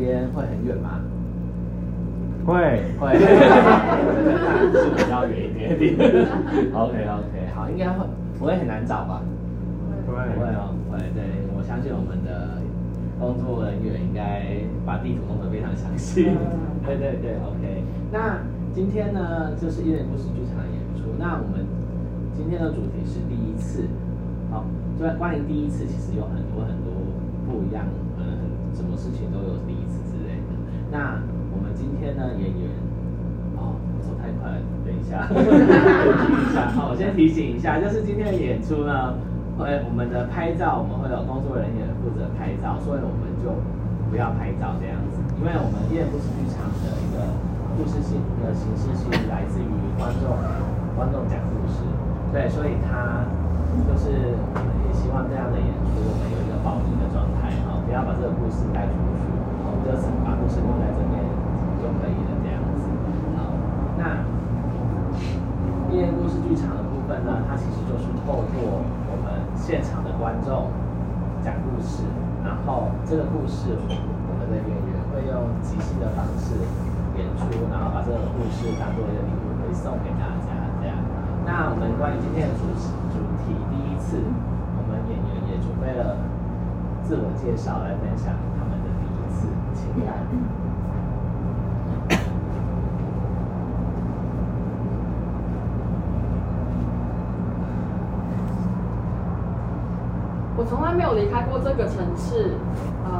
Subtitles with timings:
[0.00, 1.00] 边会很远吗？
[2.46, 2.56] 会
[2.98, 3.12] 会，
[4.72, 5.92] 是比较远一点点。
[6.72, 8.04] OK OK，好，应该会
[8.38, 9.20] 不会很难找吧？
[10.06, 10.98] 不不会哦，不会。
[11.12, 12.58] 对，我相信我们的
[13.20, 14.56] 工作人员应该
[14.86, 16.24] 把地图弄得非常详细。
[16.82, 17.84] 对对对，OK。
[18.10, 18.40] 那
[18.72, 21.12] 今天呢，就是一人故事剧场的演出。
[21.20, 21.66] 那我们
[22.34, 23.84] 今天的主题是第一次。
[24.50, 24.64] 好，
[24.98, 26.90] 就关于第一次，其实有很多很多
[27.46, 28.09] 不一样，嗯，
[28.74, 30.50] 什么事情都有第一次之类的。
[30.90, 31.20] 那
[31.52, 32.70] 我们今天呢，演员，
[33.56, 36.70] 哦，我走太快了，等一下，等一下。
[36.74, 39.14] 好，我先提醒一下，就是今天的演出呢，
[39.58, 43.50] 会我们的拍照，我们会有工作人员负责拍照，所以我们就
[44.10, 47.30] 不要拍照这样子，因为我们夜不是剧场的一个
[47.76, 50.34] 故事性的形式是来自于观众，
[50.96, 51.82] 观众讲故事，
[52.32, 53.26] 对，所以他。
[53.86, 59.26] 就是我们也希望这样的演出，我们有一个保密的状态，哈，不要把这个故事带出去，
[59.66, 61.18] 我们就是把故事留在这边
[61.82, 62.86] 就可以了，这样子。
[63.34, 63.50] 好，
[63.98, 64.22] 那
[65.90, 70.70] 夜故事剧场的部分呢，它其实就是透过我们现场的观众
[71.42, 72.06] 讲故事，
[72.46, 76.62] 然后这个故事我们的演员会用即兴的方式
[77.18, 80.94] 演出，然后把这个故事当做一个礼物会送给大家，这样。
[81.42, 82.94] 那我们关于今天的主持。
[83.50, 84.22] 第一次，
[84.78, 86.14] 我们演员也准备了
[87.10, 90.14] 自我介绍来分享他们的第一次情感。
[100.56, 102.54] 我从来没有离开过这个城市，
[103.04, 103.10] 呃，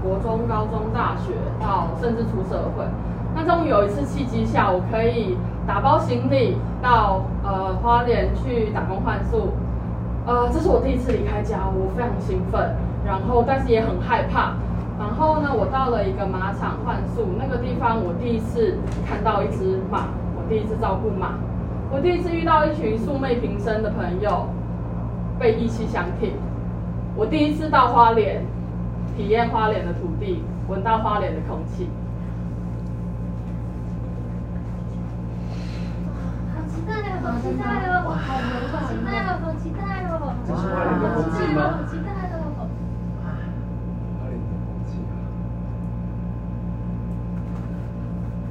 [0.00, 2.84] 国中、高中、大学，到甚至出社会。
[3.34, 9.54] 那终于有一次契机下，我可以打包行李到呃花莲去打工换宿。
[10.24, 14.54] 呃，这是我第一次离开家，我非常兴奋，然后但是也很害怕。
[14.98, 18.76] 然后呢，我到了一个马场换宿，那个地方我第一次
[19.08, 21.34] 看到一只马，我第一次照顾马，
[21.90, 24.48] 我第一次遇到一群素昧平生的朋友，
[25.38, 26.34] 被意气相挺。
[27.16, 28.44] 我第一次到花莲，
[29.16, 31.88] 体验花莲的土地，闻到花莲的空气。
[36.54, 37.24] 好期待哦！
[37.24, 38.04] 好期待哦！
[38.70, 39.40] 好期待哦！
[39.42, 40.36] 好期待哦！
[40.46, 41.58] 这是花莲的空气吗？
[41.72, 42.38] 好期待哦！
[44.14, 45.12] 花莲的空气啊！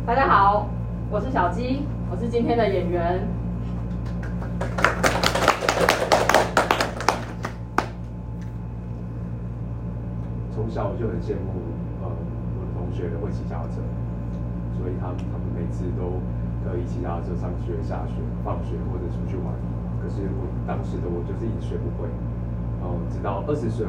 [0.09, 0.67] 大家好，
[1.11, 3.21] 我是小鸡，我是今天的演员。
[10.49, 11.61] 从小我就很羡慕，
[12.01, 13.85] 呃，我的同学会骑脚踏车，
[14.81, 16.17] 所以他们他们每次都
[16.65, 19.53] 可以骑脚踏车上学、下学、放学或者出去玩。
[20.01, 22.09] 可是我当时的我就是一直学不会，
[22.81, 23.85] 然后直到二十岁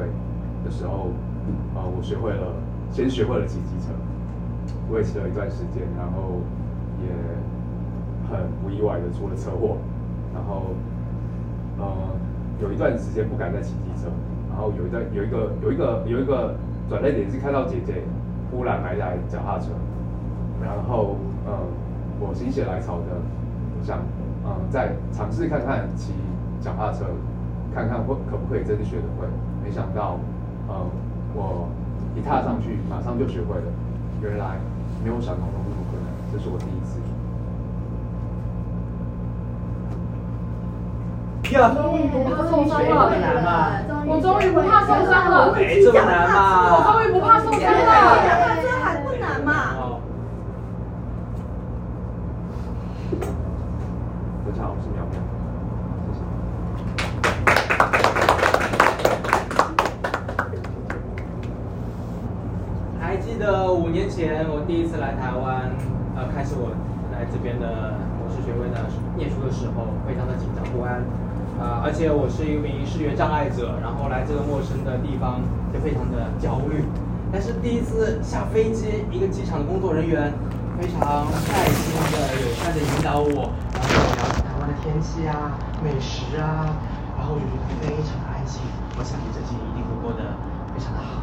[0.63, 1.09] 的时候，
[1.73, 2.53] 啊，我学会了，
[2.91, 3.89] 先学会了骑机车，
[4.89, 6.41] 我也骑了一段时间，然后
[7.01, 7.09] 也
[8.29, 9.77] 很不意外的出了车祸，
[10.33, 10.75] 然后，
[11.77, 11.85] 呃，
[12.61, 14.09] 有一段时间不敢再骑机车，
[14.49, 16.55] 然后有一段有一个有一个有一个
[16.89, 18.03] 转捩点是看到姐姐
[18.51, 19.71] 忽然买台脚踏车，
[20.63, 21.15] 然后，
[21.45, 21.53] 呃，
[22.19, 23.21] 我心血来潮的
[23.83, 23.99] 想。
[24.43, 26.13] 嗯，再尝试看看骑
[26.59, 27.05] 脚踏车，
[27.75, 29.27] 看看会可不可以真的学得会。
[29.63, 30.17] 没想到，
[30.67, 30.73] 呃，
[31.35, 31.67] 我
[32.15, 33.71] 一踏上去，马上就学会了。
[34.21, 34.59] 原来
[35.03, 37.01] 没有想象中那么困难，这是我第一次。
[41.57, 43.11] 呀，终于不怕受伤了！
[44.05, 45.51] 我终于不怕受伤了！
[45.53, 46.77] 没这么难嘛！
[46.77, 48.21] 我终于不怕受伤了！
[48.61, 49.89] 这还不难嘛？
[63.73, 65.67] 五年前，我第一次来台湾，
[66.15, 66.71] 呃，开始我
[67.11, 68.87] 来这边的博士学位的
[69.19, 71.03] 念书的时候，非常的紧张不安，
[71.59, 75.43] 啊，而且我是一名视觉障碍者，然后来这个陌生的地方
[75.75, 76.87] 就非常的焦虑。
[77.35, 80.31] 但是第一次下飞机，一个机场的工作人员
[80.79, 86.79] 非常耐心的、友善的引导我，然后聊台湾的天气啊、美食啊，
[87.19, 88.63] 然后我就觉得非常的安心。
[88.95, 90.31] 我相信这几年一定会过得
[90.71, 91.20] 非常的好。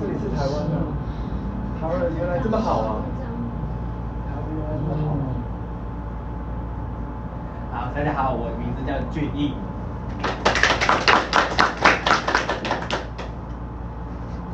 [0.00, 0.76] 这里是台湾的，
[1.80, 3.00] 台湾原来这么好啊！
[4.28, 5.16] 台湾原来这么好。
[7.72, 9.54] 好，大家好，我的名字叫俊逸。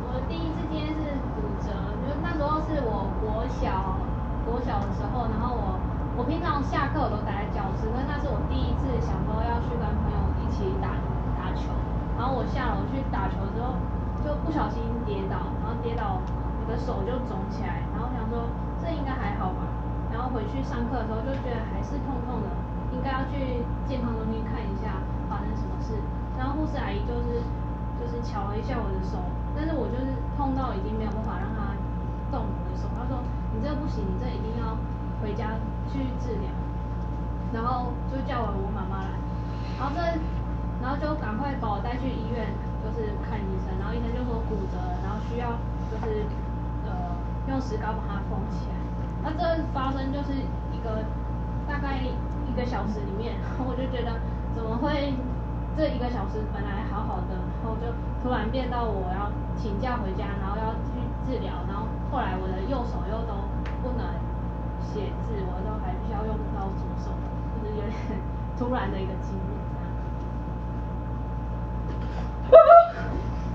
[0.07, 1.75] 我第一次今天是骨折，
[2.07, 3.99] 就是那时候是我国小
[4.47, 5.75] 国小的时候，然后我
[6.17, 10.95] 我平常下课我都待在教室，那那是我第一次想说要去跟朋友一起打
[11.35, 11.75] 打球，
[12.17, 13.75] 然后我下楼去打球之后，
[14.25, 16.17] 就不小心跌倒，然后跌倒
[16.64, 18.49] 我手就肿起来，然后想说
[18.81, 19.67] 这应该还好吧，
[20.13, 22.49] 然后回去上课的时候就觉得还是痛痛的，
[22.93, 25.99] 应该要去健康中心看一下发生什么事，
[26.39, 27.43] 然后护士阿姨就是
[28.01, 29.19] 就是瞧了一下我的手，
[29.57, 31.75] 但是我就是痛到已经没有办法让她
[32.31, 33.23] 动我的手，她说
[33.55, 34.77] 你这不行，你这一定要
[35.23, 35.59] 回家
[35.93, 36.51] 去治疗，
[37.53, 39.15] 然后就叫了我妈妈来，
[39.79, 40.01] 然后这
[40.83, 45.57] 然后就赶快把我带去医院，就是看医生，然后医生就说骨折，然后需要
[45.89, 46.27] 就是
[47.49, 48.77] 用石膏把它封起来。
[49.23, 50.33] 那这发生就是
[50.73, 51.05] 一个
[51.67, 54.21] 大概一个小时里面，然后我就觉得
[54.55, 55.15] 怎么会
[55.77, 57.89] 这一个小时本来好好的，然后就
[58.23, 63.33] 突然变到我要请假回家，然后要去治疗，然后后来我的右手又都
[63.83, 64.07] 不能
[64.81, 67.11] 写字，我都还需要用到左手，
[67.57, 67.93] 就是有点
[68.59, 69.89] 突然的一个经历这样。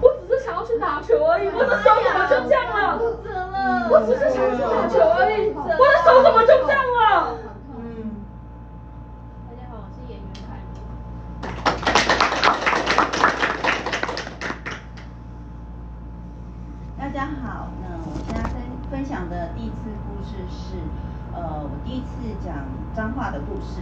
[0.01, 3.01] 我只是想要去打球而已，我的手怎么就这样了？
[3.89, 7.33] 我只是想去打球而已，我的手怎么就这样了？
[7.73, 8.21] 嗯。
[9.49, 10.77] 大家好，我是演员凯琳。
[16.99, 18.61] 大家好，那我现在分
[18.91, 20.77] 分享的第一次故事是，
[21.33, 22.11] 呃，我第一次
[22.45, 22.53] 讲
[22.93, 23.81] 脏话的故事。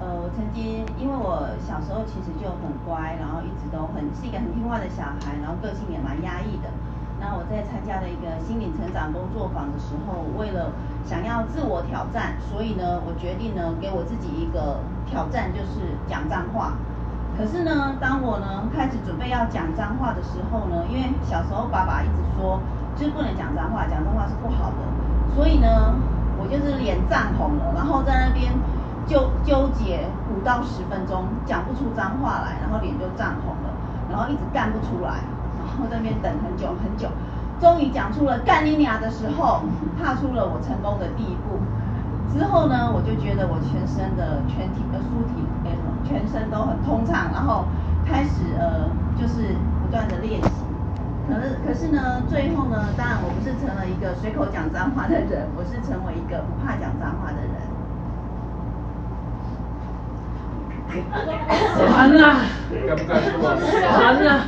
[0.00, 6.70] 呃，我曾经因为我小时候其实就很乖，然后一直都很是一个很听话的小孩，然后个性也蛮压抑的。
[7.18, 10.72] 那我在参加了一个心灵成长工作坊的时候，为了
[11.04, 16.76] 想要自我挑战，所以呢，我决定呢给我自己一个挑战，就是讲脏话。
[17.36, 22.60] 可是呢，当我呢开始准备要讲脏话的时候呢，因为小时候爸爸一直说，
[22.96, 24.84] 就是不能讲脏话，讲脏话是不好的，
[25.34, 25.96] 所以呢，
[26.38, 28.52] 我就是脸涨红了，然后在那边
[29.06, 30.08] 纠纠结
[30.46, 33.68] 到十分钟，讲不出脏话来，然后脸就涨红了，
[34.08, 35.26] 然后一直干不出来，
[35.58, 37.08] 然后在那边等很久很久，
[37.58, 39.62] 终于讲出了干你娘的时候，
[39.98, 41.58] 踏出了我成功的第一步。
[42.30, 47.64] 之后呢，我就觉得我全身的全体的舒体，哎什么，全身都很通畅，然后
[48.06, 48.86] 开始呃，
[49.18, 49.50] 就是
[49.82, 50.50] 不断的练习。
[51.26, 57.55] 可是可是呢，最后呢，当然我不是成了一个随口讲脏话的人，我是成为一个不怕讲脏话的人。
[60.88, 62.40] 烦啊！
[62.86, 63.56] 敢不敢说？
[63.92, 64.46] 烦啊！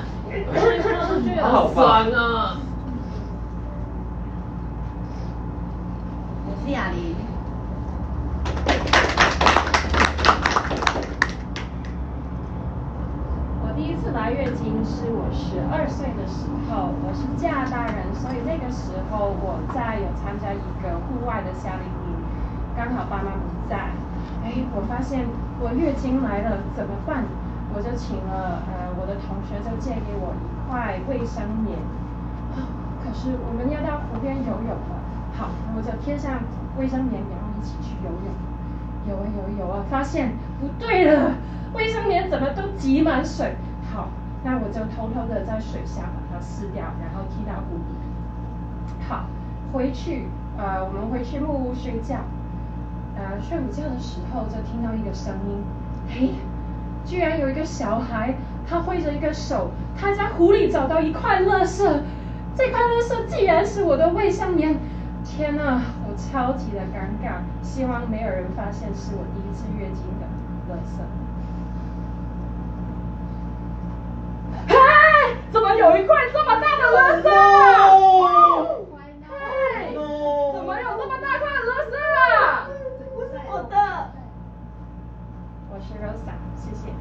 [1.41, 2.57] 他好烦啊！
[6.47, 7.17] 我是雅玲。
[13.63, 22.17] 我第一次来月经是我十二岁的时候，我是加拿大人，所以那个时候我在有参加一个户外的夏令营，
[22.77, 23.91] 刚好爸妈不在，
[24.45, 25.27] 哎，我发现
[25.61, 27.25] 我月经来了怎么办？
[27.75, 31.77] 我就请了呃我的同学就借给我一块卫生棉，
[32.57, 32.65] 哦
[33.05, 34.95] 可是我们要到湖边游泳了，
[35.37, 36.41] 好，我就贴上
[36.79, 38.33] 卫生棉，然后一起去游泳。
[39.09, 41.33] 游啊游啊游啊，发现不对了，
[41.75, 43.55] 卫生棉怎么都挤满水？
[43.93, 44.09] 好，
[44.45, 49.07] 那我就偷偷的在水下把它撕掉，然后踢到湖里。
[49.09, 49.27] 好，
[49.73, 52.17] 回去呃，我们回去木屋睡觉。
[53.19, 55.65] 呃，睡午觉的时候就听到一个声音，
[56.09, 56.35] 嘿，
[57.05, 58.35] 居然有一个小孩，
[58.69, 61.83] 他挥着一个手，他在湖里找到一块垃圾，
[62.55, 64.79] 这块垃圾竟然是我的胃上面！
[65.25, 70.27] 天呐，我超级的尴尬，希望没有人发现是我第一次月经的
[70.71, 71.03] 垃圾。
[74.69, 74.75] 嗨，
[75.51, 77.29] 怎么有一块这么大的垃圾？
[79.29, 82.71] 嗨，怎么有这么大块的垃圾啊？
[83.15, 83.75] 不是我的。
[85.71, 86.93] 我是 Rosa，谢谢。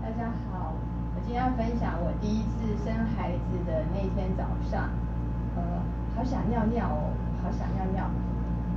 [0.00, 0.72] 大家好，
[1.14, 4.88] 我今天要分享我第一次生孩子的那天早上，
[5.56, 5.62] 呃，
[6.14, 7.10] 好想尿尿哦，
[7.42, 8.08] 好想尿尿，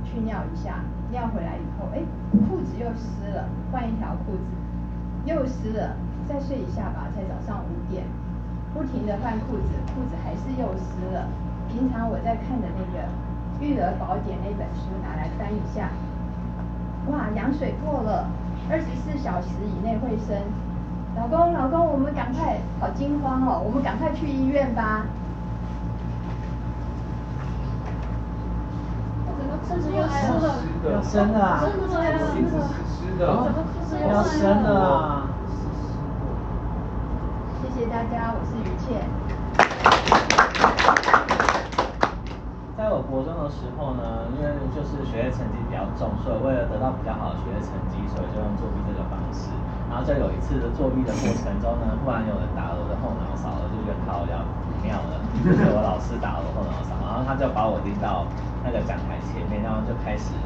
[0.04, 0.80] 去尿一下，
[1.10, 2.02] 尿回来以后，哎，
[2.48, 4.42] 裤子又湿了，换一条裤子，
[5.24, 8.04] 又湿了，再睡一下吧，才早上五点，
[8.74, 11.28] 不停的换裤子，裤子还是又湿了。
[11.68, 13.06] 平常我在看的那个
[13.60, 15.90] 《育儿宝典》那本书拿来翻一下，
[17.10, 18.26] 哇，羊水破了，
[18.70, 20.36] 二十四小时以内会生。
[21.16, 25.06] 老公，老公，我们赶快，好惊慌哦，我们赶快去医院吧。
[29.66, 30.54] 甚至又湿了，
[30.90, 31.60] 要生了啊！
[31.62, 33.22] 真的呀，鼻子是湿的。
[34.08, 35.28] 要生了啊！
[37.60, 39.17] 谢谢大家，我是于倩。
[43.08, 49.48] 国中的时候呢，因为就是学业成绩比较重，所以为了得到比较好的学业成绩，所以就用作弊这个方式。
[49.88, 54.44] 然后在有一次的作弊的过程中呢， 忽然有人打了我的后脑勺，我就觉得靠要
[54.84, 58.28] 妙了，就是我老师打了我后脑勺，然后他就把我拎到
[58.60, 60.36] 那个讲台前面，然后就开始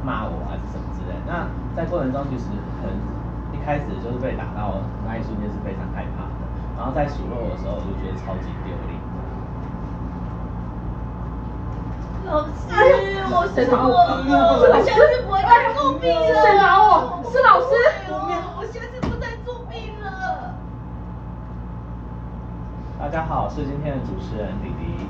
[0.00, 1.12] 骂我还是什么之类。
[1.28, 1.44] 那
[1.76, 2.48] 在过程中其实
[2.80, 2.88] 很
[3.52, 6.42] 一开始就是被打到那一瞬间是非常害怕的，
[6.80, 8.96] 然后在数落我的时候，我就觉得超级丢脸。
[12.24, 12.50] 老师，
[13.34, 14.22] 我是错了，
[14.62, 16.22] 我下次不会再作弊了。
[16.40, 17.20] 谁打我？
[17.30, 17.74] 是老师。
[18.56, 20.54] 我下次不再作弊了。
[22.98, 25.06] 大家好，我是今天的主持人李迪。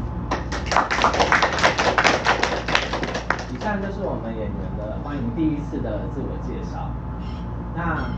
[3.52, 6.88] 以上就是我们演员的欢迎第一次的自我介绍。
[7.76, 8.08] 那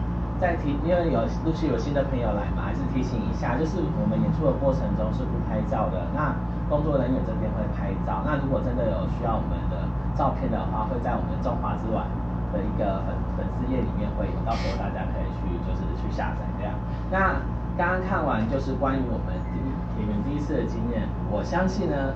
[0.41, 6.07] 在提，因为有陆续有新的朋友来嘛，还是提醒一下，就是我们演出的过程中是不拍照的。
[6.15, 6.33] 那
[6.69, 8.23] 工作人员这边会拍照。
[8.25, 12.07] 那如果真的有需要我们的照片的话，会在我们中华之晚
[12.53, 16.75] 的一个粉粉丝页里面会有，到时候大家可以去就是去下载这样。
[17.11, 17.41] 那
[17.77, 19.59] 刚刚看完就是关于我们第
[19.99, 22.15] 你们第一次的经验，我相信呢，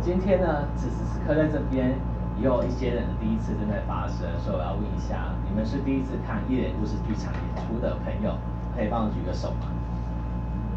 [0.00, 1.94] 今天呢此时此刻在这边
[2.38, 8.34] 也有一些人的第一次正在发生，所以我要问一下，你们是第一次看夜故事剧场演出的朋友，
[8.74, 9.70] 可以帮我举个手吗？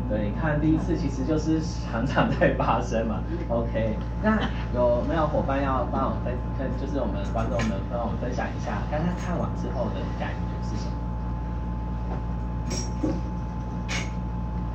[0.09, 3.21] 对，你看第一次其实就是常常在发生嘛。
[3.47, 4.41] OK，那
[4.73, 10.97] 有没有伙伴要帮我分分，就是我们观众们帮我们分享一下，刚刚看完之后的感觉是什么？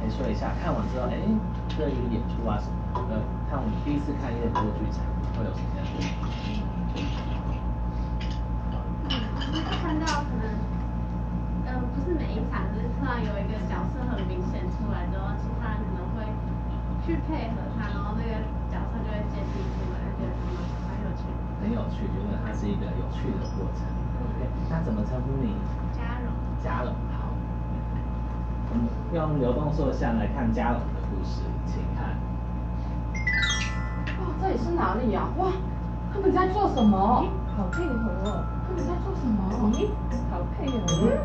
[0.00, 1.18] 可以说一下，看完之后，哎，
[1.76, 3.18] 对于演出啊什么，呃，
[3.50, 5.02] 看我们第一次看夜播剧场
[5.34, 5.98] 会有什么样的？
[9.34, 10.46] 就是看到可能，
[11.66, 16.26] 呃，不是每一场，就是突然有一个角色很明显出来之后，其他人可能会
[17.04, 18.32] 去配合他，然后那个
[18.72, 20.56] 角色就会建立出来，就觉得蛮
[20.88, 21.36] 蛮有趣的。
[21.60, 23.84] 很有趣，觉得它是一个有趣的过程。
[24.70, 25.54] 那怎么称呼你？
[25.92, 26.32] 嘉荣。
[26.62, 27.28] 嘉荣，好。
[28.70, 32.16] 我们用流动塑像来看嘉荣的故事，请看。
[34.18, 35.52] 哦，这里是哪里呀、哇，
[36.12, 37.28] 他们在做什么？
[37.56, 39.70] 好配合哦，他们在做什么？
[39.76, 39.92] 咦，
[40.30, 41.20] 好配合哦，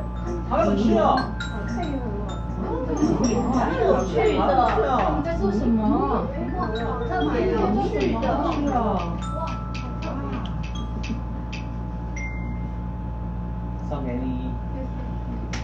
[0.49, 1.15] 好有趣哦！
[1.39, 2.29] 好配合哦，
[3.53, 4.41] 蛮有趣的。
[4.97, 6.27] 他们在做什么？
[7.07, 7.57] 特别有
[7.87, 8.17] 趣的。
[8.53, 8.77] 是哦。
[13.89, 14.51] 送给你。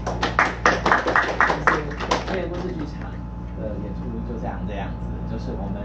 [0.05, 3.09] 就是夜故事剧场
[3.57, 5.81] 的演出就这样这样子，就是我们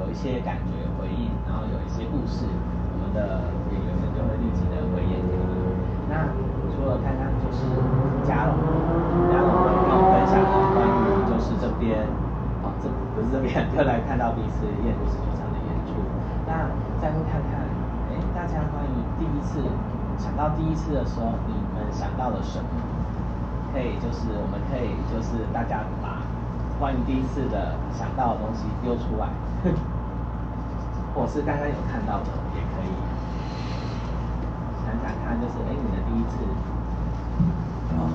[0.00, 5.42] 有一些感觉回应，然后有一些故事，我们的演员们就会立即的回演给你。
[6.08, 6.26] 那
[6.82, 7.62] 除了刚刚就是
[8.26, 8.58] 嘉龙，
[9.30, 10.34] 嘉龙会跟我分享
[10.74, 12.02] 关于就是这边，
[12.66, 15.94] 哦这不是这边，就来看到第一次夜故事剧场的演出。
[16.42, 16.66] 那
[16.98, 17.62] 再会看看，
[18.10, 19.62] 哎，大家关于第一次
[20.18, 22.66] 想到第一次的时候，你们想到了什么？
[23.70, 26.26] 可以就是我们可以就是大家把
[26.82, 29.30] 关于第一次的想到的东西丢出来，
[31.14, 32.41] 或是刚刚有看到的
[35.02, 36.38] 想想看，就是哎你的第一次，
[37.98, 38.06] 哦，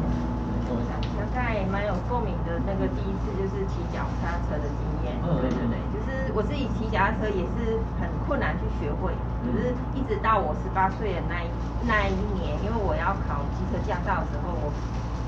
[0.66, 0.96] 跟我讲。
[1.36, 9.14] 大概蛮有共鸣的那个第一次就是骑脚踏车的经验，嗯对对对，就是我自己骑脚踏车也是很困难去学会，
[9.46, 11.50] 可是一直到我十八岁的那一
[11.86, 14.74] 那一年，因为我要考机车驾照的时候，我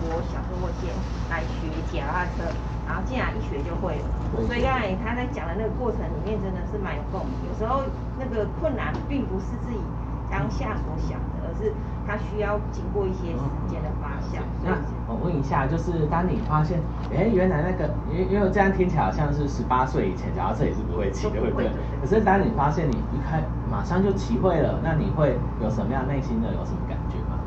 [0.09, 0.89] 我小时候我先
[1.29, 2.49] 来学脚踏车，
[2.89, 4.05] 然后竟然一学就会了，
[4.49, 7.85] 所以刚才他在讲的那个过程里面真的是蛮有共鸣，有时候
[8.17, 9.77] 那个困难并不是自己
[10.25, 11.73] 当下所想的，而是
[12.05, 14.77] 它需要经过一些时间的发酵，那
[15.07, 16.79] 我问一下，就是当你发现，
[17.11, 21.69] 哎，原来那个，因为因为这样听起来好像是十八岁以前脚踏车也是不会骑的，对不对？
[21.99, 27.39] 可是当你发现你一开马上就骑会了，那你会有什么样内心的有什么感觉吗？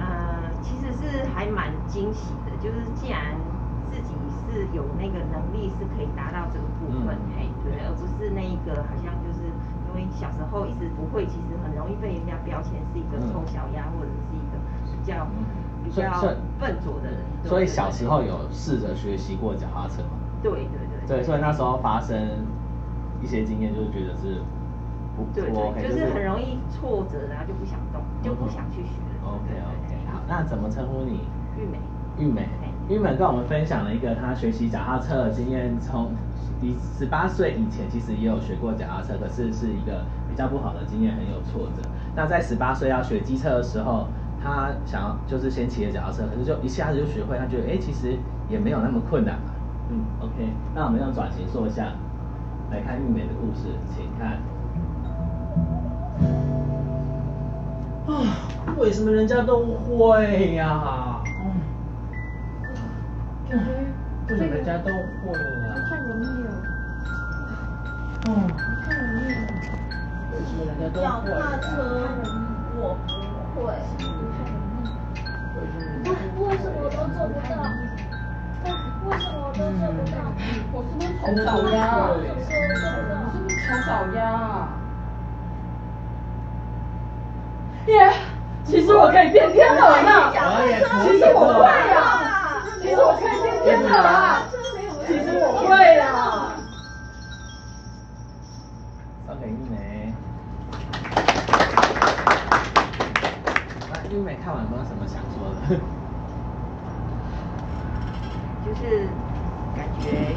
[0.00, 3.36] 呃，其实是还蛮惊喜的，就是既然
[3.90, 4.12] 自己
[4.48, 9.21] 是有那个能力是可以达到这个部分，嗯嘿，对，而不是那一个好像就是
[9.94, 14.58] 因为小时候一直不会，其实很容易被人家标签是一个臭小鸭，或者是一个
[14.90, 15.26] 比较
[15.84, 16.20] 比较
[16.58, 17.20] 笨拙的人。
[17.42, 20.18] 对所以对小时候有试着学习过脚踏车吗？
[20.42, 22.16] 对对对对，所以那时候发生
[23.22, 24.42] 一些经验，就是觉得是
[25.16, 29.28] 不对不 OK，对，就是很容易挫折，然后就不想动，就不想去学了。
[29.28, 31.20] OK 对对 OK，好，那怎么称呼你？
[31.56, 31.78] 玉美。
[32.18, 32.46] 玉美，
[32.90, 36.10] 玉美跟我们分享了一个她学习脚踏车的经验，从
[36.60, 41.82] 你十八岁以前其实也有学过脚踏车，可是是一个比较不好的经验，很有挫折。
[42.14, 44.06] 那在十八岁要学机车的时候，
[44.42, 48.16] 他想要就是先骑了脚踏车，可是就一下子就学会，他觉得哎、诶其实
[48.48, 49.52] 也没有那么困难嘛。
[49.90, 51.92] 嗯，OK，那我们用转型说一下
[52.70, 54.38] 来看玉美的故事，请看。
[58.06, 58.22] 啊，
[58.78, 61.22] 为什么人家都会呀？
[63.48, 63.84] 感觉为
[64.36, 65.32] 什么人家都会
[65.66, 65.74] 呀？
[65.90, 66.50] 太容易了，
[68.26, 68.28] 哦，
[68.84, 69.36] 太容易了，
[70.32, 71.32] 为什么人家都脚会呀？
[71.38, 71.66] 踏车
[72.76, 73.10] 我不
[73.60, 74.40] 会，看
[75.54, 77.50] 有没有为什么都做不到？
[79.04, 80.14] 为什么我都做不到？
[80.72, 81.76] 我是不是丑小鸭？
[82.08, 82.10] 我。
[82.16, 82.50] 是
[83.38, 84.20] 不是丑小鸭？
[87.86, 87.92] 耶！
[88.64, 90.32] 其实我可以变天了呢。
[91.02, 94.42] 其实我会啊，其实我可以变变天了啊，
[95.06, 96.56] 其实我会啦。
[99.26, 100.12] 送给玉梅。
[103.90, 105.78] 那玉梅看完有没有什么想说的？
[108.64, 109.08] 就是
[109.76, 110.34] 感觉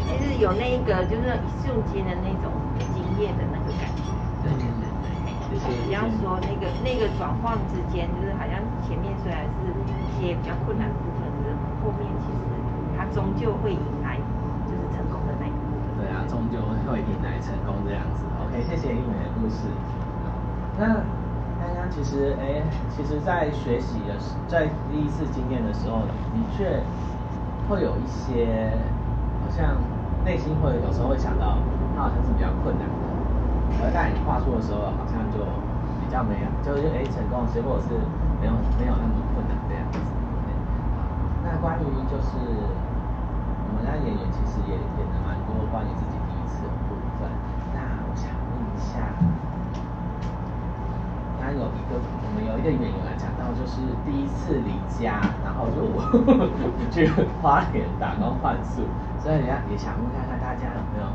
[0.00, 2.52] 就是有那一个就是一瞬间的那种
[2.94, 4.02] 惊艳的那个感觉。
[4.42, 4.84] 对对对
[5.50, 9.50] 对，就是比方说那个那个转换之间，就是好像前面虽然是
[9.88, 11.17] 一些比较困难的部分，可是
[11.82, 12.40] 后面其实
[12.96, 14.16] 它终究会迎来
[14.66, 15.98] 就是成功的那一部分。
[15.98, 18.24] 对啊，终究会迎来成功这样子。
[18.42, 19.66] OK，谢谢玉梅的故事。
[20.78, 21.02] 那
[21.58, 22.62] 刚刚其实，哎，
[22.94, 26.82] 其实，在学习的时，在第一次经验的时候，的确
[27.68, 28.78] 会有一些，
[29.42, 29.74] 好像
[30.24, 31.58] 内心会有时候会想到，
[31.96, 35.42] 它好像是比较困难的，而在你画出的时候，好像就
[35.98, 37.90] 比较没有，就是哎成功，结果是
[38.40, 39.27] 没有没有那么。
[41.78, 42.34] 那关于就是
[43.70, 47.30] 我们家演员其实也演了蛮多关于自己第一次的部分。
[47.70, 49.14] 那我想问一下，
[51.38, 55.86] 刚有一个我们有一个演员讲到，就是第一次离家，然后就
[56.90, 57.06] 去
[57.40, 58.82] 花莲打工换宿，
[59.22, 61.06] 所以人家也想问看看大家有没有，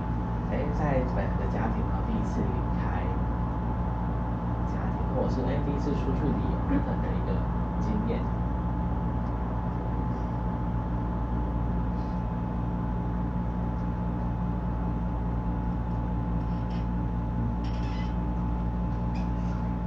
[0.55, 3.03] 哎，在本来的家庭，然后第一次离开
[4.71, 7.35] 家庭， 或者是哎第一次出去旅游等等的一个
[7.83, 8.23] 经验。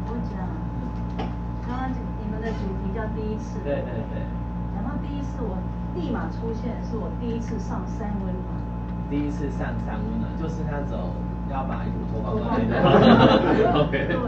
[0.08, 0.38] 我讲，
[1.66, 4.26] 刚刚你们的主题叫第一次，对对对，
[4.74, 5.54] 讲到第一次，我
[5.94, 8.50] 立马出现是我第一次上三温暖。
[9.08, 11.14] 第一次上三温暖，就是那种
[11.46, 12.58] 要把衣服脱光光。
[13.86, 13.94] OK。
[14.10, 14.18] 对，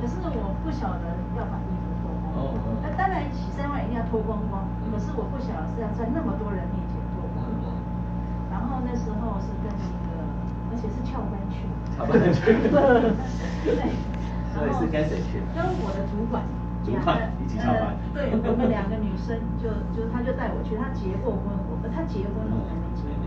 [0.00, 1.04] 可是我不晓得
[1.36, 2.56] 要把衣服脱光光。
[2.56, 7.76] 哦哦那当然洗三温暖一定要脱光光，可是我不晓得是要在那么多人面前脱光光。
[8.48, 10.16] 然后那时候是跟一个，
[10.72, 11.68] 而且是翘班去。
[11.92, 12.40] 翘班去
[13.68, 13.92] 对。
[14.56, 16.40] 所以是跟谁去的跟我的主管。
[16.86, 23.26] 主管一起翘班呃 对，我们两个女生就就他就带我去，她结过婚，我她结婚了，我还没结婚。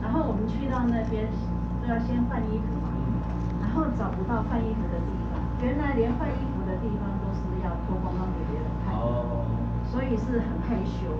[0.00, 1.26] 然后我们去到那边
[1.82, 2.94] 都要先换衣服嘛，
[3.60, 9.42] 然后找不到换衣服的地方，原来连换衣服的地方都是要脱光光给别人看，哦。
[9.90, 11.10] 所以是很害羞。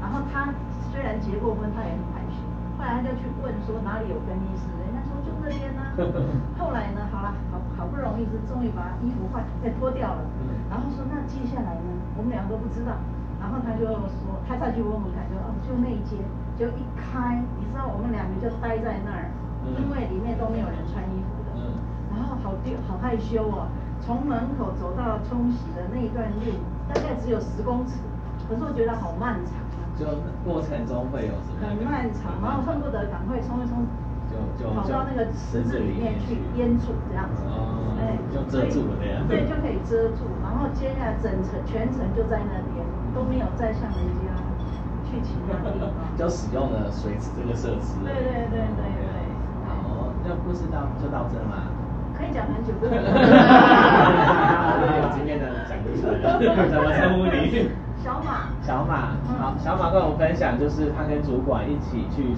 [0.00, 0.54] 然后她
[0.92, 2.38] 虽然结过婚，她也很害羞。
[2.78, 5.84] 后来他就去问说哪里有更衣室，人家说就那边呢、
[6.56, 7.34] 后来呢，好了，
[7.80, 10.20] 好好不容易是终于把衣服换，再脱掉了。
[10.68, 12.92] 然后说那接下来呢，我们两个都不知道。
[13.40, 13.88] 然后他就
[14.20, 16.20] 说，他再去问问看，就哦就那一间，
[16.60, 19.32] 就一开，你知道我们两个就待在那儿，
[19.80, 21.56] 因为里面都没有人穿衣服的。
[22.12, 23.72] 然后好丢，好害羞哦。
[24.04, 27.96] 从门口走到冲洗的那一段路，大概只有十公尺，
[28.44, 29.88] 可是我觉得好漫长啊。
[29.96, 30.04] 就
[30.44, 31.64] 过程中会有什么？
[31.64, 33.88] 很漫长，然后恨不得赶快冲一冲，
[34.74, 44.30] 跑到那个池子里面去淹住这样子，哦哎，就遮住了这样对，就可以遮住，然后接下来整层全程就在那边，都没有再像人家
[45.04, 45.90] 去其他地方。
[46.16, 47.98] 就使用了水池这个设施。
[48.04, 49.04] 对对对对对。
[49.66, 51.68] 好，那故事到就到这嘛？
[52.16, 52.72] 可以讲很久？
[52.74, 52.88] 有
[55.16, 56.02] 经验的讲故事，
[56.70, 57.68] 怎么称呼你？
[58.02, 58.48] 小马。
[58.62, 62.34] 小马，好，小马跟我们分享，就是他跟主管一起去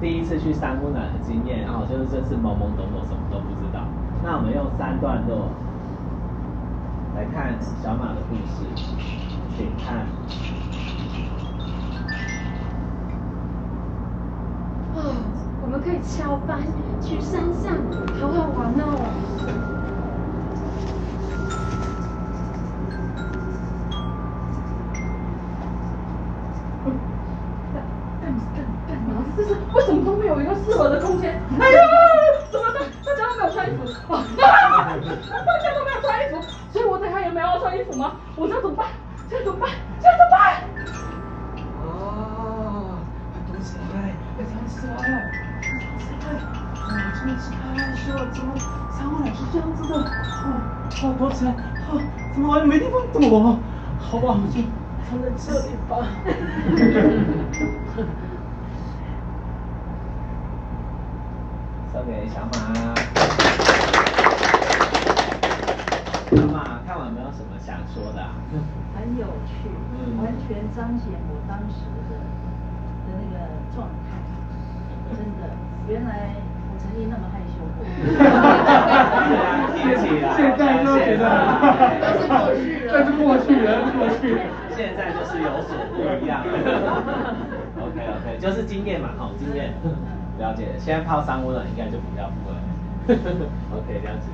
[0.00, 3.80] 第一次去三温暖的经验，然后就是这次懵懵懂懂，什么都不知道。
[4.22, 5.48] 那我们用三段落
[7.14, 8.66] 来看小马的故事，
[9.56, 10.06] 请看。
[14.94, 15.14] 哦，
[15.62, 16.60] 我们可以翘班
[17.00, 17.72] 去山上，
[18.20, 19.75] 好好玩哦。
[30.26, 31.40] 有一个适合的空间？
[31.60, 31.80] 哎呀，
[32.50, 32.80] 怎么的？
[33.04, 34.24] 大家都没有穿衣服啊！
[34.36, 38.16] 大家都没有穿衣服，所以我等下也没有要穿衣服吗？
[38.34, 38.86] 我这怎么办？
[39.30, 39.70] 这样怎么办？
[40.00, 40.38] 这样怎么办？
[41.82, 42.98] 哦，
[43.46, 44.80] 读起来，非常帅。
[46.88, 48.48] 我真的是太害羞了，怎么
[48.90, 49.94] 三位老师这样子的？
[49.96, 50.44] 哦，
[50.90, 51.50] 好，躲起来，
[51.90, 51.90] 哦，
[52.32, 53.58] 怎么我也没地方躲？
[53.98, 54.60] 好吧，我就
[55.08, 55.92] 藏在这里吧。
[62.06, 62.94] 给小马。
[66.30, 68.30] 小马，看完有没有什么想说的、啊？
[68.96, 73.34] 很有趣，嗯完全彰显我当时的的那个
[73.74, 74.08] 状态，
[75.10, 75.42] 真的，
[75.88, 76.10] 原来
[76.70, 77.84] 我曾经那么害羞过。
[79.74, 81.22] 提起来，现在都觉得
[82.00, 84.40] 这是过去了，这是过去了过去了
[84.76, 86.42] 现在就是有所不一样。
[87.78, 89.74] OK OK，就是经验嘛，好，经验，
[90.38, 90.78] 了解。
[90.78, 92.54] 现在泡三温暖应该就比较不会。
[93.74, 94.28] OK，了解。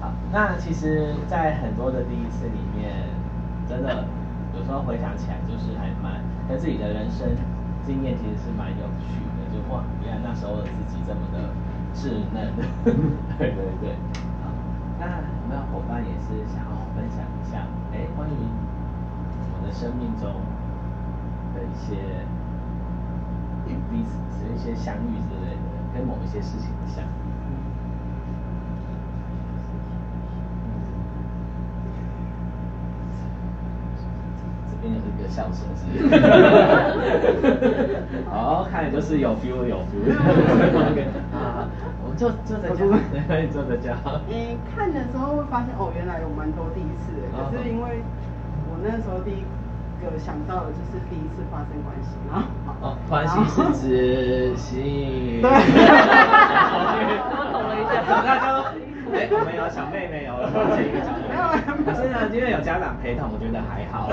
[0.00, 3.08] 好，那其实，在很多的第一次里面，
[3.66, 4.04] 真的
[4.54, 7.32] 有时候回想起来，就是还蛮跟自己的人生
[7.86, 11.48] 经验其实是蛮有趣的，就哇，原来那时候的自己这么的
[11.96, 12.52] 稚嫩。
[13.40, 13.96] 对对对。
[14.44, 14.52] 好，
[15.00, 17.64] 那有没有伙伴也是想要分享一下？
[17.92, 18.36] 哎，关于
[19.56, 20.28] 我的生命中
[21.54, 21.96] 的一些
[23.90, 25.58] 彼此的一些相遇之类的，
[25.94, 27.06] 跟某一些事情的相遇。
[34.70, 36.14] 这边有一个笑声是不是，
[38.30, 40.12] 好，看来就是有 feel 有 feel。
[40.92, 41.66] OK，啊，
[42.04, 42.86] 我们就坐着讲，
[43.26, 43.96] 对，坐着讲。
[44.28, 47.26] 诶，看的时候会发现哦，原来有蛮多第一次的。
[47.36, 48.02] 啊可是因为
[48.70, 49.42] 我那时候第一
[50.04, 52.46] 个想到的就是第一次发生关系，然后
[52.82, 55.40] 哦， 欢喜是指性。
[55.42, 55.50] 对
[57.30, 58.02] 我懂了一下。
[58.06, 58.46] 长大就，
[59.14, 61.34] 哎，我们有小妹妹哦，发现一个小妹妹。
[61.86, 64.08] 可是呢，因为有家长陪同，我觉得还好。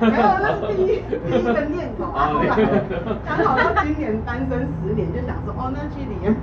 [0.00, 2.12] 没有，那是第一第一个念头。
[3.24, 6.34] 刚好到今年单身十年，就想说哦，那去年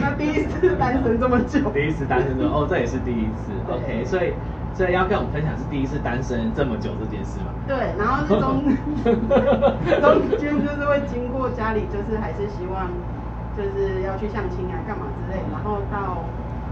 [0.00, 1.70] 那第一次单身这么久。
[1.70, 3.52] 第一次单身的哦，这也是第一次。
[3.70, 4.34] OK，所以
[4.74, 7.52] 所以要跟我们分享是第一次单身这么久这件事嘛？
[7.68, 8.64] 对，然后是中
[10.00, 12.88] 中间就是会经过家里，就是还是希望
[13.56, 16.24] 就是要去相亲啊，干嘛之类，然后到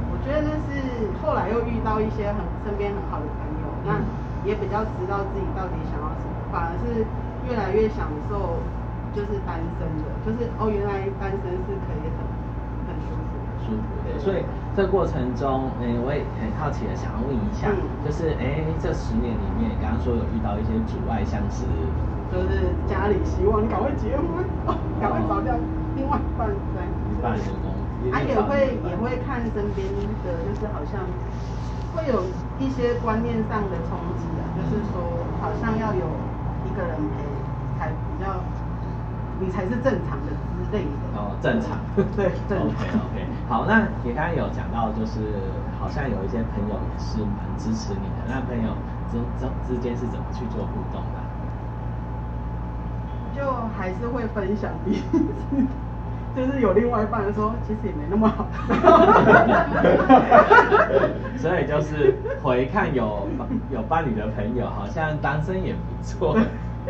[0.08, 4.00] 我觉得那是后来又遇到一些很身边很好的朋友，那
[4.48, 7.04] 也比较知道自己到底想要什么，反而是
[7.48, 8.58] 越来越享受
[9.12, 12.29] 就是单身的，就是哦原来单身是可以很。
[13.70, 14.42] 舒服的，所以
[14.74, 17.78] 这过程中，哎、我也很好奇的想要问一下，嗯。
[18.02, 21.62] 就是哎、这十年里面，刚刚说有遇到一些阻碍，像是
[22.34, 25.54] 就是家里希望你赶快结婚，哦赶快找掉
[25.94, 26.82] 另外一半对。
[26.82, 27.38] 一半。
[27.38, 27.70] 的工，
[28.10, 29.86] 啊，也会也会看身边
[30.26, 31.06] 的，就是好像
[31.94, 32.26] 会有
[32.58, 36.06] 一些观念上的冲击啊，就是说好像要有
[36.64, 37.22] 一个人陪
[37.78, 38.40] 才比较，
[39.38, 40.39] 你才是正常的之
[40.72, 41.18] 类的。
[41.18, 41.78] 哦正常，
[42.16, 45.32] 对正常 OK OK，好，那你刚刚有讲到，就是
[45.78, 48.70] 好像有一些朋友也是蛮支持你的，那朋友
[49.10, 51.24] 之之之间是怎么去做互动的啊？
[53.34, 53.42] 就
[53.78, 55.18] 还是会分享彼此，
[56.36, 58.46] 就是有另外一半说，其实也没那么好。
[61.38, 63.26] 所以就是回看有
[63.70, 66.36] 有伴侣的朋友，好像单身也不错。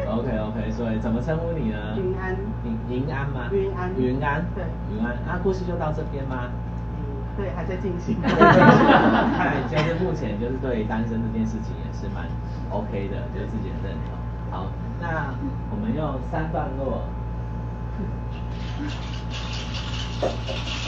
[0.06, 1.78] OK OK，所以怎么称呼你呢？
[1.96, 2.36] 云安。
[2.64, 3.48] 云云安吗？
[3.52, 4.44] 云安云安。
[4.54, 5.12] 对云安。
[5.28, 6.50] 啊，故事就到这边吗？
[7.36, 8.20] 对，还在进行。
[8.20, 12.26] 看来就是目前就是对于单身这件事情也是蛮
[12.70, 14.12] OK 的，就是自己的认同。
[14.50, 14.66] 好，
[15.00, 15.32] 那
[15.70, 17.02] 我们用三段落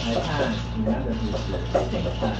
[0.05, 1.57] 来看云安的故事，
[1.88, 2.35] 请看。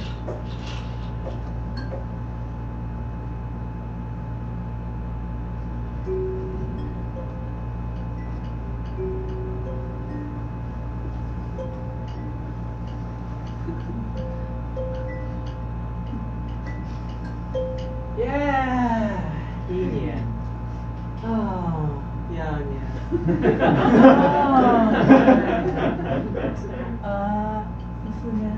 [28.23, 28.49] 四年，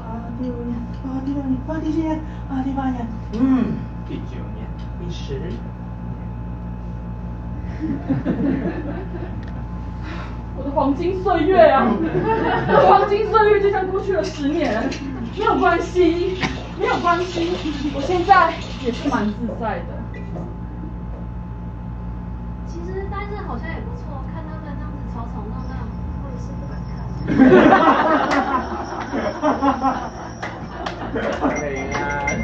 [0.00, 3.74] 啊，第五年，啊，第六年，啊，第七年，啊，第八年，嗯，
[4.08, 4.66] 第九年，
[4.98, 5.52] 第十年。
[10.56, 14.88] 我的黄金岁月啊，我的黄金岁月就像过去了十年，
[15.36, 16.38] 没有关系，
[16.80, 17.52] 没有关系，
[17.94, 19.92] 我现在也是蛮自在的。
[22.66, 25.84] 其实单身好像也不错，看他们这样子吵吵闹闹，
[26.24, 26.96] 我也是不敢看。
[31.12, 32.00] 可以啊。
[32.28, 32.40] 你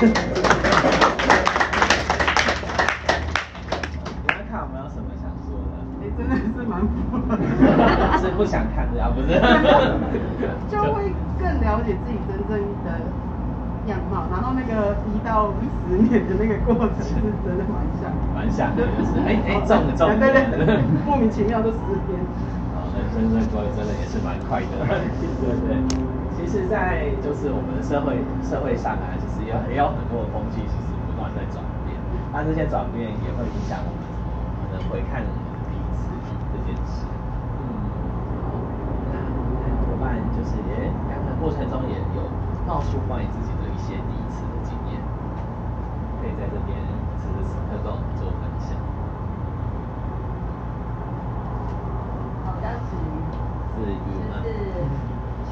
[4.29, 5.75] 们看有没有什么想说的？
[6.03, 7.39] 哎，真的是蛮符合的。
[8.19, 9.29] 是不想看的啊，不是？
[10.71, 12.89] 就会更了解自己真正的
[13.87, 15.53] 样貌，然后那个一到
[15.89, 18.03] 十年的那个过程是真的蛮像，
[18.35, 22.19] 蛮像的，就是哎哎中了中了，对对对，莫名其妙就十天。
[22.75, 24.91] 哦，人生这过真的也是蛮快的，对
[25.67, 26.12] 对。
[26.43, 31.95] 其实，在就是我们的社会社会上啊，其实也也有很多的风气，其实不断在转变。
[32.35, 34.03] 那这些转变也会影响我们
[34.61, 35.23] 可能回看
[35.71, 36.11] 彼此
[36.53, 37.07] 这件事。
[37.63, 37.65] 嗯，
[39.15, 39.17] 那
[39.87, 42.27] 伙伴就是也刚刚过程中也有
[42.67, 45.01] 冒出关于自己的一些第一次的经验，
[46.21, 46.77] 可以在这边
[47.17, 48.77] 此时此刻跟我们做分享。
[52.45, 53.09] 好，我叫子瑜。
[53.73, 54.43] 子瑜吗？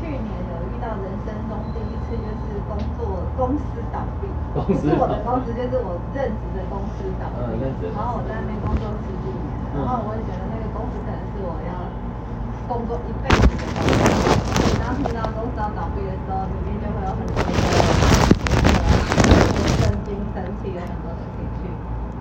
[0.01, 4.25] 就是去年有遇到人生中第一次，就是工作公司倒闭，
[4.57, 7.45] 不是我的公司，就是我任职的公司倒闭。
[7.45, 7.93] 嗯，任职。
[7.93, 9.45] 然后我在那边工作十几年，
[9.77, 11.73] 然后我也觉得那个公司可能是我要
[12.65, 14.73] 工作一辈子的公司。
[14.81, 17.53] 当听到公司要倒闭的时候，里面就会有很多的
[19.85, 21.69] 震惊、生气有很多的情绪，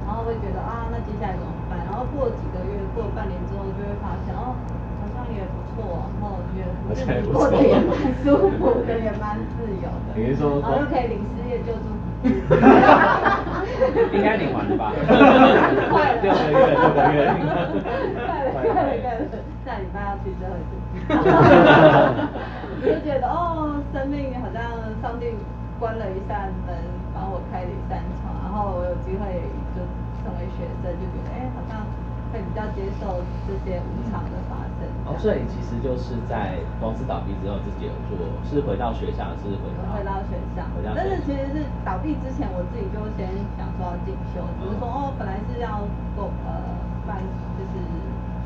[0.04, 1.80] 然后会觉得啊，那接下来怎么办？
[1.88, 4.52] 然后过几个月、过半年之后，就会发现哦。
[5.36, 7.92] 也不错，然后我觉得自己过得也蛮
[8.24, 10.10] 舒服的，也蛮自由的。
[10.16, 10.60] 你是说？
[10.62, 11.86] 然后又可以领失业救助
[12.22, 12.26] 金。
[14.12, 14.92] 应该领完了吧？
[15.90, 17.18] 快了，六个月，六个月。
[18.20, 19.22] 快了，快了，快了，
[19.66, 20.72] 下礼拜要去最后一次。
[22.84, 24.60] 就觉得哦，生命好像
[25.02, 25.32] 上帝
[25.80, 26.76] 关了一扇门，
[27.14, 29.24] 帮我开了一扇窗，然后我有机会
[29.76, 29.80] 就
[30.24, 31.86] 成为学生，就觉得哎，好像。
[32.32, 34.79] 会比较接受这些无常的发生。
[35.10, 40.62] 哦，所以其实就是在公司倒闭之后，自己有做，是回到学校，是回到回到学校。
[40.94, 43.26] 但是其实是倒闭之前，我自己就先
[43.58, 45.82] 想说要进修，只是说哦，本来是要
[46.14, 46.78] 做呃
[47.10, 47.26] 办，
[47.58, 47.82] 就是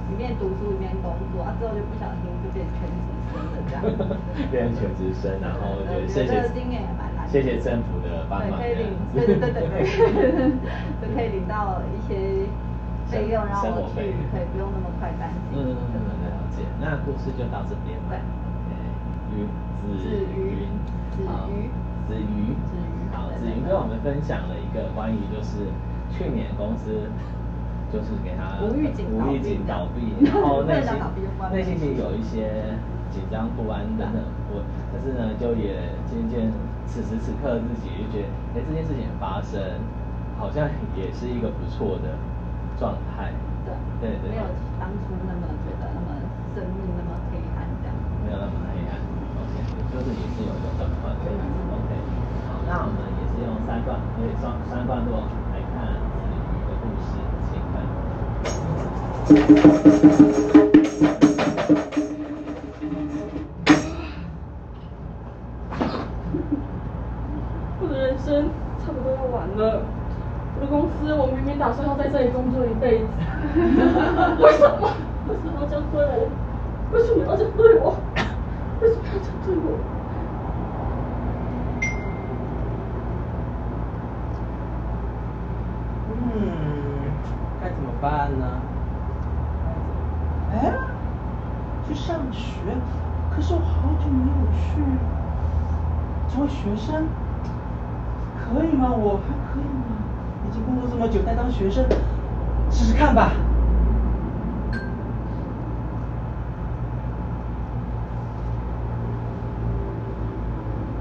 [0.07, 3.83] 一面读书一面工作，啊之后就不小心就变全职生了这样。
[4.47, 7.27] 变成全职生，然后就谢谢经验也蛮难。
[7.27, 8.55] 谢谢政府的帮忙。
[8.55, 9.83] 对，可以领，对对对对对，
[11.03, 12.47] 就可以领到一些。
[13.11, 13.99] 费用然后去，
[14.31, 15.53] 可以不用那么快担心。
[15.53, 16.12] 嗯，了
[16.55, 16.63] 解。
[16.79, 18.09] 那故事就到这边了。
[18.09, 18.17] 对。
[19.33, 19.47] 云
[19.81, 19.97] 子
[20.31, 20.69] 云，
[21.11, 21.69] 子瑜，
[22.07, 23.09] 子瑜，子瑜。
[23.11, 25.67] 好，子瑜跟我们分享了一个关于就是
[26.13, 27.09] 去年公司
[27.91, 30.93] 就是给他无预警无预警倒闭， 然后内心
[31.51, 32.77] 内心其实有一些
[33.09, 34.21] 紧张不安等等。
[34.53, 34.61] 我
[34.93, 36.51] 可是呢，就也渐渐
[36.85, 39.59] 此时此刻自己就觉得，哎，这件事情发生
[40.37, 42.13] 好像也是一个不错的。
[42.75, 43.31] 状态，
[43.63, 43.69] 对
[44.01, 44.43] 对对，没有
[44.79, 46.12] 当初那么觉得那么
[46.53, 48.93] 生命那么黑暗这样，没有那么黑暗
[49.41, 49.53] ，OK，
[49.91, 51.89] 就是也是有一个转换的，OK，
[52.47, 57.09] 好，那我们也是用三段，可以双三段落来看子瑜的故事，
[57.49, 57.81] 请看。
[67.81, 69.81] 我的人生差不多要完了。
[70.55, 73.05] 我的公司，我明明打算要在这里工作一辈子，
[74.39, 74.93] 为什么？
[75.25, 76.22] 为什么要这样对我？
[76.93, 77.97] 为什么要这样对我？
[78.81, 79.79] 为什么要这样对我？
[86.09, 86.11] 嗯，
[87.61, 88.45] 该怎么办呢？
[90.53, 90.71] 哎，
[91.87, 92.59] 去上学，
[93.35, 94.83] 可是我好久没有去，
[96.29, 97.07] 成为学生，
[98.37, 98.91] 可以吗？
[98.91, 99.97] 我还可以吗？
[100.47, 101.83] 已经工作这么久，再当学生
[102.69, 103.31] 试试看吧。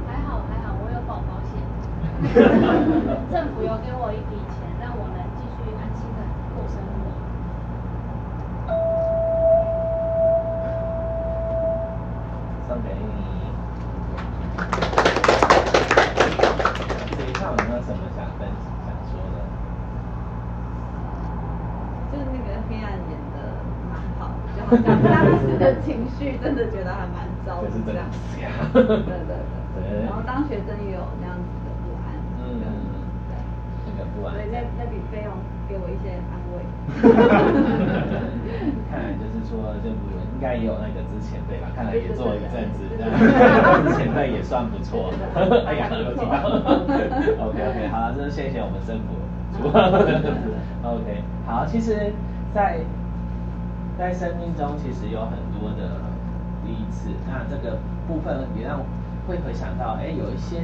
[0.09, 1.61] 还好还好，我有保保险，
[3.65, 6.21] 有给我一笔钱，让我能继续安心的
[6.55, 6.91] 过生活。
[12.67, 13.01] 送给你。
[17.23, 18.73] 以上有没有什么想分享？
[24.73, 28.07] 当时的情绪真的觉得还蛮糟的， 这样。
[28.73, 30.05] 对对对。
[30.07, 31.52] 然后当学生也有那样子。
[34.31, 35.33] 那那那笔费用
[35.69, 36.63] 给我一些安慰。
[38.91, 40.01] 看来就是说，政府
[40.35, 41.69] 应该也有那个之前辈吧？
[41.75, 42.85] 看来也做了一阵子，
[43.89, 45.13] 之前费也算不错。
[45.67, 46.37] 哎呀，有听到。
[47.47, 49.15] OK OK，好了，真的谢谢我们政府。
[50.83, 52.13] OK，好，其实，
[52.55, 52.81] 在。
[53.99, 56.01] 在生命中，其实有很多的
[56.65, 57.11] 第一次。
[57.29, 57.77] 那这个
[58.09, 58.81] 部分也让
[59.29, 60.63] 会回想到，哎，有一些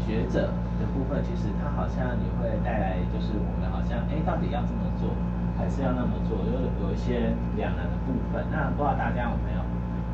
[0.00, 5.10] 学者的部分，其实它好像也会带来，就是我们好像，哎，到底要这么做，
[5.58, 8.46] 还是要那么做，就有一些两难的部分。
[8.50, 9.60] 那不知道大家有没有，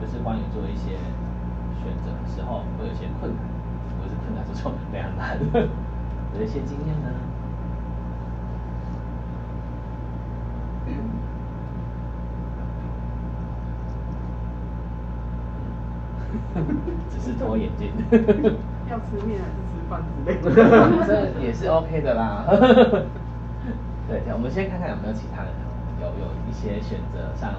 [0.00, 0.96] 就是关于做一些
[1.84, 3.40] 选择的时候，会有一些困难，
[4.00, 5.38] 不是困难，就是两难，
[6.34, 7.10] 有一些经验呢？
[17.10, 17.90] 只是脱眼镜。
[18.90, 20.44] 要吃面还是吃饭之类的？
[21.06, 22.44] 这也是 OK 的啦。
[24.08, 25.50] 对，我们先看看有没有其他人
[26.00, 27.54] 有有一些选择上，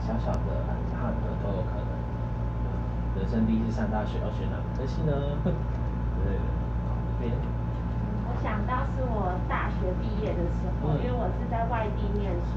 [0.00, 1.86] 小小的、很大的都有可能。
[3.18, 5.12] 人生第一次上大学，要选哪科系呢？
[5.44, 6.38] 对，
[7.20, 7.59] 这边。
[8.40, 12.56] 我想到是我大学毕业的时候，因为我是在外地念书，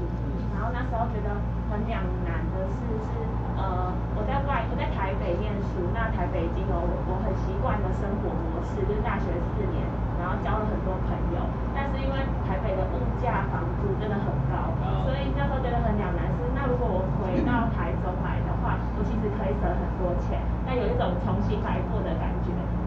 [0.56, 1.28] 然后那时候觉得
[1.68, 3.20] 很两难的是是
[3.60, 6.72] 呃我在外我在台北念书，那台北已经有
[7.04, 9.84] 我很习惯的生活模式，就是大学四年，
[10.16, 11.44] 然后交了很多朋友，
[11.76, 12.16] 但是因为
[12.48, 14.72] 台北的物价房租真的很高，
[15.04, 22.43] 所以那时候觉得很两难是那如果我回到台中来的话，我其实可以省很多钱，那有一种重新来过的感觉，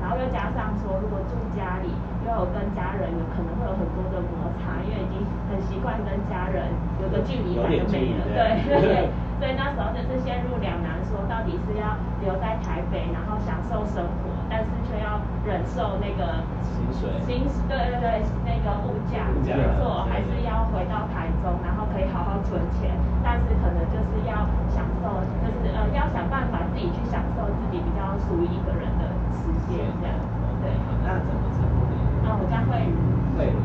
[0.07, 1.91] 然后又加上说如果住家里。
[2.27, 6.67] 又有跟家人有可能会有很多的摩擦，因为已经很习惯跟家人
[6.99, 9.07] 有个距离感就没了，对 对。
[9.39, 18.05] 所以那时候就是陷入两难，说到底是要留在台北，然后享受生活，但是却要忍受那个薪水，薪对对对，
[18.43, 19.47] 那个物价没
[19.79, 22.91] 错，还是要回到台中，然后可以好好存钱，
[23.23, 28.89] 但是可能就是要享受，就是呃要想办法自己去享受自己比较属于一个人
[29.27, 30.15] 的时间这样，
[30.63, 30.71] 对。
[30.87, 31.99] 好那怎么称呼你？
[32.23, 32.95] 我叫慧茹。
[33.37, 33.59] 慧茹，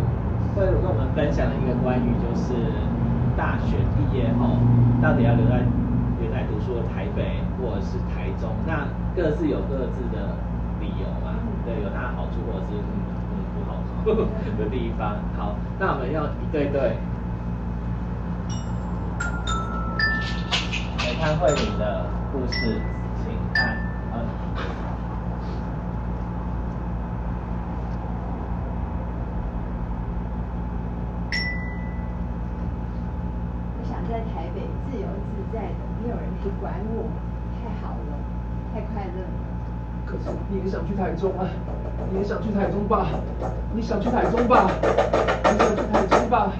[0.54, 2.52] 慧茹跟我们分享了一个关于就是
[3.36, 4.58] 大学毕业后
[5.00, 5.64] 到底要留在
[6.20, 10.36] 原来读书的台北或者是台中，那各自有各自的
[10.80, 11.34] 理由嘛？
[11.64, 12.84] 对，有它的好处或者是嗯
[13.32, 13.78] 嗯不好
[14.58, 15.16] 的地方。
[15.36, 16.96] 好，那我们要一对对
[20.98, 22.80] 来看慧茹的故事，
[23.24, 23.76] 请看。
[36.60, 37.04] 管我，
[37.58, 38.12] 太好了，
[38.72, 39.28] 太快乐了。
[40.06, 41.46] 可是你也想去台中啊？
[42.10, 43.06] 你也想去台中吧？
[43.74, 44.70] 你想去台中吧？
[44.82, 46.52] 你想去台中吧？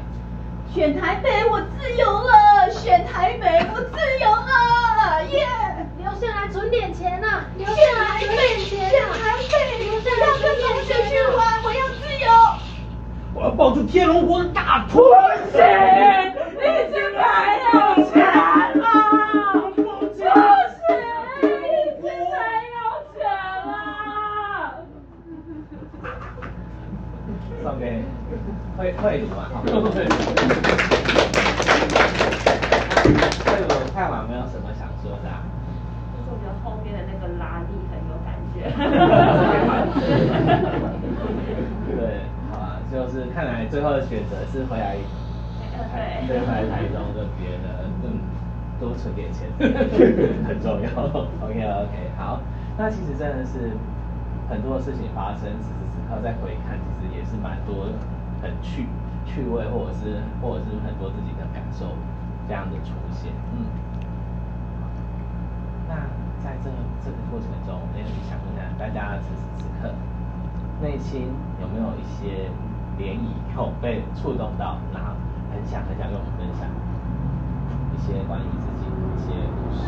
[0.73, 2.71] 选台北，我自由了！
[2.71, 5.23] 选台北，我自由了！
[5.27, 5.47] 耶！
[5.99, 7.45] 留下来存点钱呐！
[7.59, 12.27] 留下来存点钱选台北，留下来存点钱去玩，我要自由！
[13.35, 15.03] 我要抱住天龙国的大腿！
[16.32, 16.32] 不
[28.83, 29.63] 慧慧茹嘛，好。
[29.63, 29.79] 慧茹
[33.95, 35.31] 看完没有什么想说的？
[36.11, 38.67] 就是我觉得后面的那个拉力很有感觉。
[41.95, 44.97] 对，好啊，就是看来最后的选择是回来，
[46.27, 48.19] 对，对，回来台中这边的，嗯，
[48.81, 49.47] 多存点钱
[50.45, 50.91] 很重要。
[51.47, 52.41] OK OK，好，
[52.77, 53.71] 那其实真的是
[54.51, 57.87] 很多事情发生，此时此刻再回看，其实也是蛮多
[58.43, 58.87] 很趣
[59.25, 61.87] 趣味，或者是或者是很多自己的感受
[62.49, 63.33] 这样的出现。
[63.55, 63.65] 嗯，
[65.89, 65.95] 那
[66.43, 66.69] 在这
[67.05, 69.95] 这个过程中，也想问下大家此时此刻
[70.83, 71.29] 内心
[71.61, 72.51] 有没有一些
[72.99, 75.15] 涟漪，有被触动到，然后
[75.53, 76.69] 很想很想跟我们分享
[77.95, 79.87] 一些关于自己的一些故事。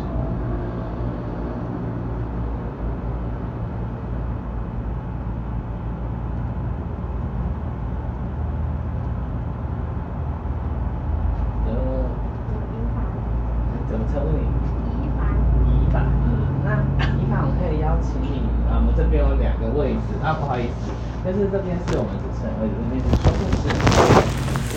[20.22, 20.90] 啊，不好意思，
[21.24, 23.64] 但是这边是我们主持人位置，那边是说故事。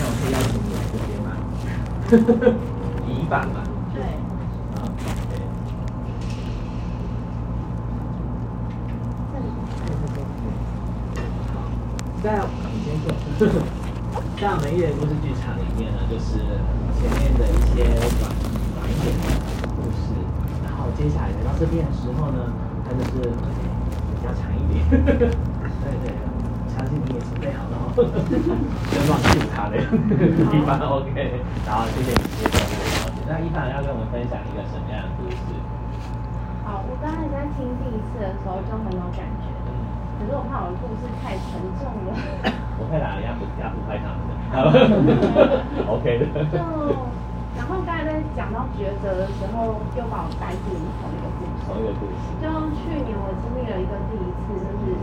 [0.08, 1.36] 我可以邀请你来这边吗？
[3.06, 3.60] 乙板嘛。
[3.92, 4.00] 对。
[4.72, 4.88] 啊，
[5.28, 5.44] 对。
[12.22, 12.24] 在
[12.72, 13.12] 你先坐。
[14.40, 16.40] 在我们艺人故事剧场里面呢，就是
[16.96, 17.84] 前面的一些
[18.16, 18.32] 短
[18.72, 20.16] 短一点的故事，
[20.64, 22.40] 然后接下来来到这边的时候呢，
[22.88, 23.36] 它就是。
[24.20, 25.30] 比较长一点，对对，
[27.18, 27.90] 相信你也准备好了哦，
[28.90, 29.74] 别忘记他的，
[30.50, 33.18] 地方 OK，然后，谢谢你接受我的邀请。
[33.26, 35.36] 那一凡要跟我们分享一个什么样的故事？
[36.64, 39.50] 好，我刚才在听第一次的时候就很有感觉，
[40.20, 42.14] 可是我怕我的故事太沉重了。
[42.78, 44.30] 不会啦，人家不人家不拍他们的
[45.90, 46.24] ，OK 的。
[46.54, 46.62] 就，
[47.58, 50.70] 然后刚才在讲到抉择的时候，又把我带进
[51.02, 51.66] 同一个故事。
[51.66, 52.14] 同一个故事。
[52.38, 52.46] 就
[52.78, 54.94] 去年我经历了一个第一次，就是，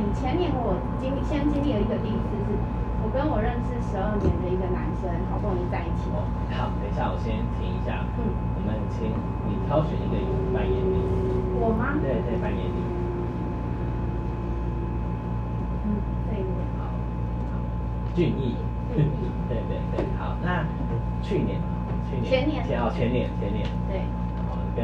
[0.00, 2.56] 嗯，前年我经先经历了一个第一次，是
[3.04, 6.08] 我跟我认识十二年的一个男生，好不容易在一起。
[6.16, 6.24] 哦，
[6.56, 8.00] 好，等一下我先停一下。
[8.16, 8.32] 嗯。
[8.56, 9.12] 我们请
[9.44, 10.16] 你挑选一个
[10.56, 10.96] 扮演你。
[11.60, 12.00] 我吗？
[12.00, 12.64] 对对，扮演。
[18.14, 18.56] 俊逸。
[18.96, 19.28] 俊逸。
[19.48, 20.64] 对对对，好，那
[21.20, 21.60] 去年，
[22.08, 22.24] 去年。
[22.24, 22.64] 前年。
[22.66, 23.68] 前哦，前年，前年。
[23.88, 24.00] 对。
[24.48, 24.80] 哦，跟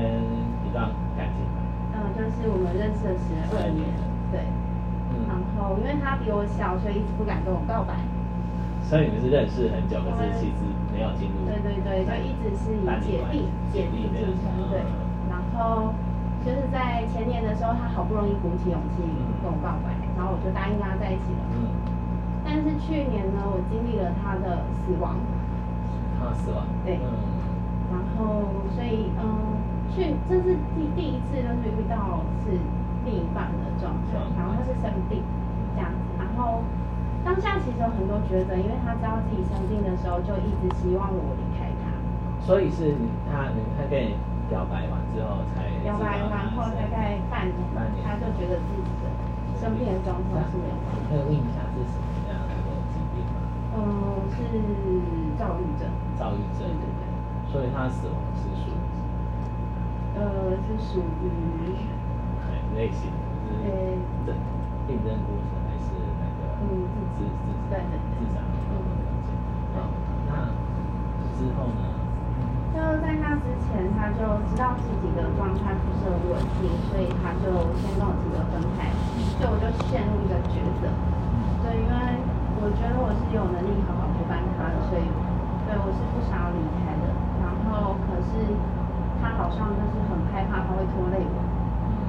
[0.69, 1.41] 一段感情。
[1.97, 3.89] 嗯，就是我们认识了十二年。
[4.33, 4.45] 对。
[5.17, 5.27] 嗯。
[5.29, 7.97] 然后，因为他比我小，所以一直不敢跟我告白。
[8.87, 10.63] 所以你们是认识很久，可是其实
[10.95, 11.43] 没有进入。
[11.49, 14.87] 对对对，就一直是以姐弟姐弟组成对。
[15.27, 15.91] 然后
[16.47, 19.03] 就是在前年的时候，他好不容易鼓起勇气
[19.43, 21.43] 跟我告白，然后我就答应跟他在一起了。
[21.59, 21.67] 嗯。
[22.47, 25.19] 但是去年呢，我经历了他的死亡。
[26.21, 26.63] 他死亡。
[26.85, 27.01] 对。
[27.03, 27.11] 嗯。
[27.91, 29.59] 然后，所以嗯，
[29.91, 32.55] 去这是第第一次，就是遇到是
[33.07, 35.23] 另一半的状态，然后他是生病
[35.75, 36.61] 这样子，然后。
[37.27, 41.91] 当下其实有很多抉择，因为他知道自己生病的时候，就一直希望我离开他。
[42.39, 42.95] 所以是
[43.27, 44.15] 他，他跟你
[44.47, 49.11] 表白完之后才表白完后大概半年，半年他就觉得自己的
[49.59, 50.79] 生病的状况是没有。
[51.11, 52.55] 可以问一下是什么样的
[52.95, 53.43] 疾病吗？
[53.75, 54.47] 嗯，是
[55.35, 55.91] 躁郁症。
[56.15, 56.63] 躁郁症。
[56.63, 57.11] 对对对。
[57.51, 58.79] 所以他死亡是属于？
[60.15, 61.91] 呃，是属于。
[62.77, 63.11] 类型？
[63.65, 63.69] 呃，
[64.27, 64.37] 症
[64.87, 65.57] 病症过程。
[66.57, 68.73] 嗯，自自自对对自杀，嗯，
[69.77, 69.93] 好，
[70.27, 70.49] 那
[71.37, 71.85] 之后呢？
[72.73, 78.89] 就在那之前，他就知道自己的状态不是很稳定，所以他就先跟我提了分开，
[79.37, 80.89] 所以我就陷入一个抉择。
[81.61, 81.95] 对，因为
[82.61, 85.05] 我觉得我是有能力好好陪伴他的，所以
[85.69, 87.05] 对我是不想要离开的。
[87.45, 88.33] 然后可是
[89.21, 91.46] 他好像就是很害怕他会拖累我。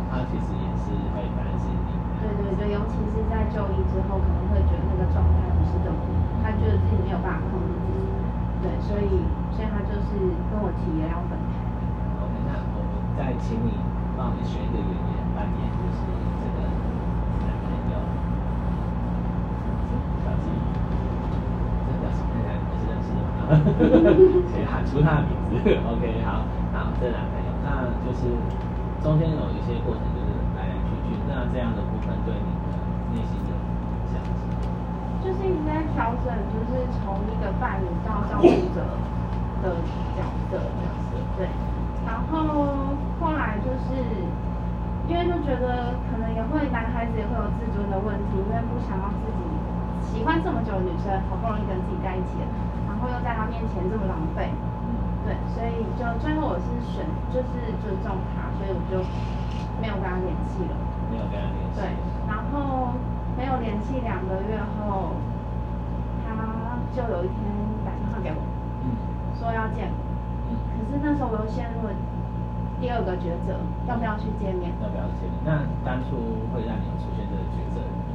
[0.07, 1.91] 嗯，他其实也是会担心你。
[2.19, 5.97] 对对对，尤其是在就医之后，可能会觉得那个状态不是这么，
[6.43, 8.07] 他觉得自己没有办法控制自己，
[8.63, 9.21] 对，所以
[9.53, 10.17] 所以他就是
[10.49, 11.61] 跟我提了要分开。
[12.23, 13.77] OK，那我们再请你
[14.17, 15.99] 帮我们选一个演员扮演，就是
[16.41, 16.65] 这个
[17.45, 18.01] 男朋友，
[20.25, 20.49] 小鸡，
[21.85, 23.45] 这个小鸡看起来不是认识的吗？
[24.51, 25.69] 先喊出他的名字。
[25.85, 28.25] OK，好，好，这男朋友，那就是
[29.03, 32.11] 中间有一些过程，就是来来去去，那这样的部分。
[32.25, 32.75] 对你的
[33.15, 33.51] 内心的
[34.11, 34.29] 想法，
[35.23, 38.83] 就是一直在调整，就是从一个伴侣到照顾者
[39.63, 39.79] 的
[40.17, 41.47] 角色，角色对。
[42.05, 43.95] 然后后来就是
[45.07, 49.39] 因为就觉得可能也会男孩子也会有自尊的问题，因为不想要自己
[50.03, 52.47] 喜欢这么久的女生好不容易跟自己在一起了，
[52.87, 54.51] 然后又在他面前这么狼狈，
[55.27, 57.03] 对，所以就最后我是选
[57.35, 59.03] 就是尊重他，所以我就
[59.83, 60.73] 没有跟他联系了。
[61.11, 61.75] 没有跟他联系。
[61.75, 61.83] 对，
[62.31, 62.95] 然后
[63.35, 65.19] 没有联系两个月后，
[66.23, 67.43] 他就有一天
[67.83, 68.39] 打电话给我，
[68.87, 68.95] 嗯，
[69.35, 69.99] 说要见我，
[70.47, 71.91] 嗯，可是那时候我又陷入了
[72.79, 74.71] 第二个抉择，要不要去见面？
[74.79, 75.43] 要不要见面？
[75.43, 76.15] 那当初
[76.55, 78.06] 会让你出现这个抉择是？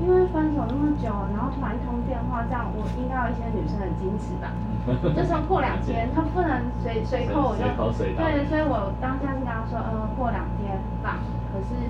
[0.00, 4.52] 因为分手那么久，然后突然一通电话，这样我应该有一些女生很矜持吧？
[5.16, 7.64] 就说过两天，他不能随随口我就
[8.14, 11.18] 对，所以我当下是跟他说，呃，过两天吧。
[11.50, 11.88] 可是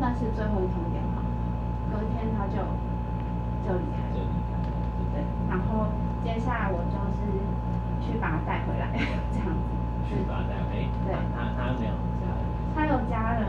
[0.00, 1.20] 那是最后一通电话，
[1.92, 2.56] 隔天他就
[3.62, 4.24] 就离开了，
[5.12, 5.20] 对，
[5.52, 5.86] 然后
[6.24, 7.28] 接下来我就是
[8.00, 8.88] 去把他带回来，
[9.30, 9.68] 这样子。
[10.08, 10.88] 去把他带回来？
[11.04, 11.12] 对。
[11.36, 11.92] 他他没有
[12.24, 12.40] 家人。
[12.74, 13.46] 他有家人，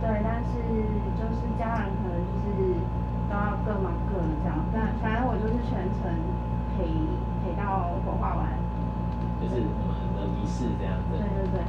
[0.00, 0.62] 对，但是
[1.18, 2.78] 就是家人可能就是
[3.28, 6.14] 都要各忙各的这样，但反正我就是全程
[6.76, 6.86] 陪
[7.42, 8.58] 陪到火化完。
[9.40, 11.18] 就是我们的仪式这样子。
[11.18, 11.62] 对对对。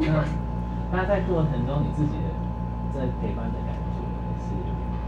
[0.00, 0.24] 那
[0.92, 2.30] 那在过程中，你自己的
[2.94, 3.98] 在陪伴的感觉
[4.42, 4.54] 是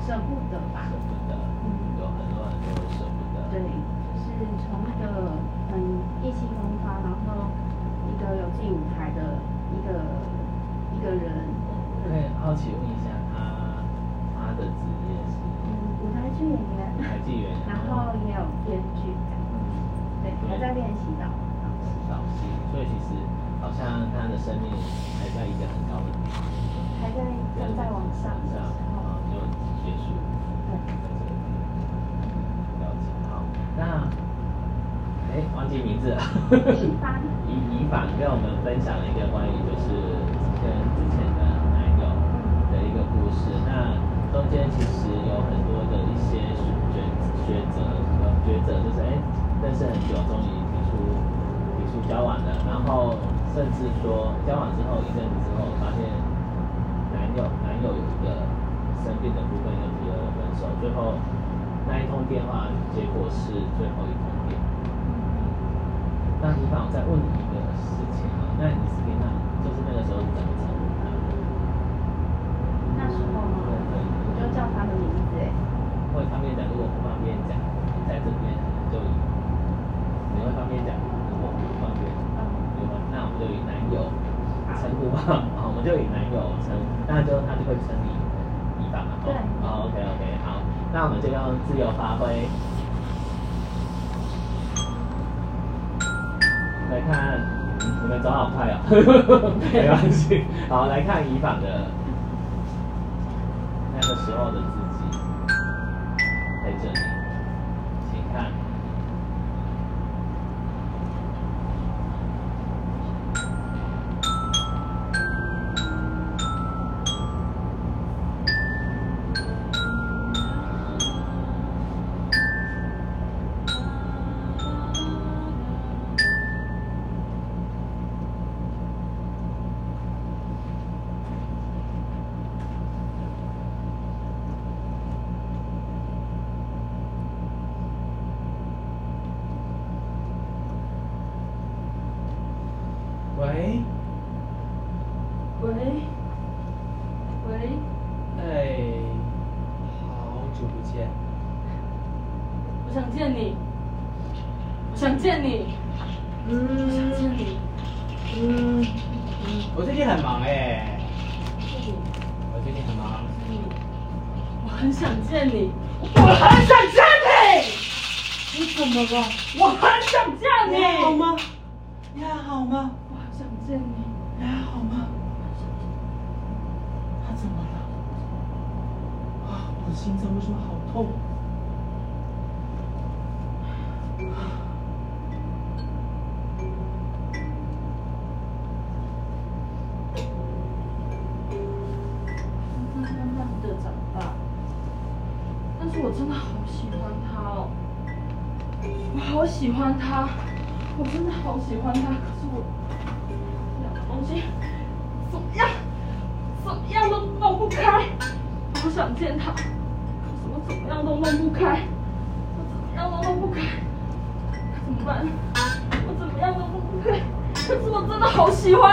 [0.07, 0.87] 舍不得吧？
[0.91, 1.35] 舍不得，
[1.65, 3.51] 嗯，有很多很多舍不得。
[3.51, 3.63] 对，
[4.15, 5.39] 就是从一个
[5.71, 5.81] 很
[6.23, 7.51] 意气风发，然后
[8.11, 9.39] 一个有自己舞台的
[9.73, 9.91] 一个
[10.29, 10.42] 一
[11.03, 11.51] 个人。
[12.07, 13.83] 可以好奇问一下，他
[14.39, 15.35] 他的职业是？
[15.67, 15.71] 嗯，
[16.03, 16.81] 舞台剧演员。
[16.99, 17.59] 舞台剧演员。
[17.69, 19.11] 然后也有编剧。
[19.13, 19.55] 嗯。
[20.23, 21.27] 对，还在练习导。
[22.09, 23.21] 导戏，所以其实。
[23.63, 24.73] 好像他的生命
[25.21, 26.43] 还在一个很高的地方，
[27.01, 27.23] 还在
[27.55, 29.39] 正在往上，然后就
[29.87, 30.11] 结束。
[30.67, 30.75] 对，
[32.83, 33.07] 了解。
[33.31, 33.45] 好，
[33.79, 34.11] 那
[35.33, 36.21] 哎，忘记名字了。
[36.77, 37.25] 乙凡。
[37.49, 39.89] 乙乙凡跟我们分享了一个关于就是
[40.61, 41.41] 跟之前的
[41.73, 42.05] 男友
[42.69, 43.49] 的一个故事。
[43.65, 43.97] 那
[44.29, 46.37] 中间其实有很多的一些
[46.93, 47.01] 抉
[47.49, 47.81] 抉择，
[48.21, 49.17] 呃，抉择就是哎，
[49.65, 51.17] 认识很久，终于提出
[51.77, 53.17] 提出交往了，然后
[53.57, 56.09] 甚至说交往之后一阵子之后，发现
[57.13, 58.49] 男友男友有一个
[59.01, 61.17] 生病的部分，又提了分手，最后
[61.89, 64.32] 那一通电话结果是最后一通
[66.43, 69.31] 那你好，再问你一个事情啊，那你是跟他，
[69.63, 71.31] 就是那个时候怎么称呼他的？
[72.99, 73.63] 那时候吗？
[73.63, 75.55] 我就叫他的名字哎。
[76.11, 78.59] 会方便讲，如果不方便讲，你在这边
[78.91, 79.15] 就以，
[80.35, 80.99] 你会方便讲，
[81.31, 82.99] 如果不方便，对吧？
[83.15, 84.11] 那我们就以男友
[84.83, 86.75] 称呼吧，好，我们就以男友称，
[87.07, 88.11] 那就他就会称你
[88.83, 89.15] 乙方嘛。
[89.23, 89.31] 对。
[89.63, 90.59] 好，OK OK，好，
[90.91, 91.39] 那我们就用
[91.71, 92.51] 自由发挥。
[98.23, 100.45] 走好快哦， 没关系。
[100.69, 101.87] 好，来看以往的
[103.95, 104.59] 那个时候的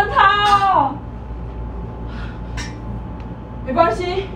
[0.07, 0.95] 他哦。
[3.65, 4.27] 没关系，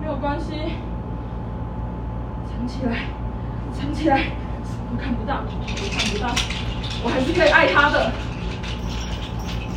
[0.00, 0.54] 没有关系，
[2.48, 2.96] 藏起来，
[3.72, 5.50] 藏起来，什么都看不到，都
[5.90, 6.28] 看不到，
[7.04, 8.10] 我还是可以爱他的，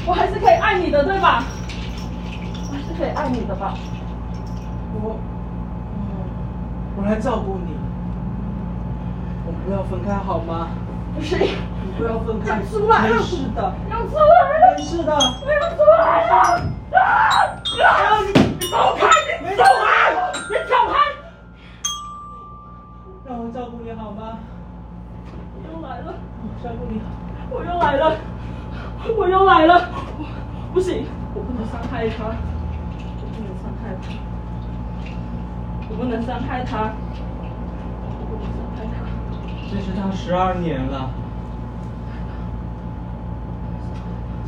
[0.05, 1.43] 我还是可以爱你的，对吧？
[2.69, 3.73] 我还是可以爱你的吧？
[5.01, 5.19] 我，
[6.95, 7.73] 我来照顾你。
[9.45, 10.69] 我们不要分开好吗？
[11.15, 11.47] 不行，你
[11.99, 12.63] 不要分开。
[12.63, 15.11] 出来了没事的，要出来了，没事的。
[15.13, 16.33] 我要出来了！
[16.95, 16.97] 啊
[17.83, 18.23] 啊！
[18.23, 18.31] 你
[18.71, 19.03] 走开！
[19.43, 20.15] 你走开！
[20.49, 20.95] 你走开！
[23.25, 24.39] 让我照顾你好吗？
[25.53, 27.05] 我又来了，我照顾你好。
[27.51, 28.15] 我又来了，
[29.17, 29.89] 我又来了！
[30.17, 30.23] 我
[30.73, 34.07] 不行，我不能伤害他，我不能伤害他，
[35.89, 36.93] 我不能伤害他，
[38.07, 39.03] 我不能伤害他。
[39.69, 41.09] 这是他十二年了。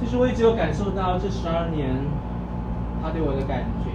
[0.01, 1.95] 其实我一直有感受到这十二年
[3.01, 3.91] 他对我的感觉。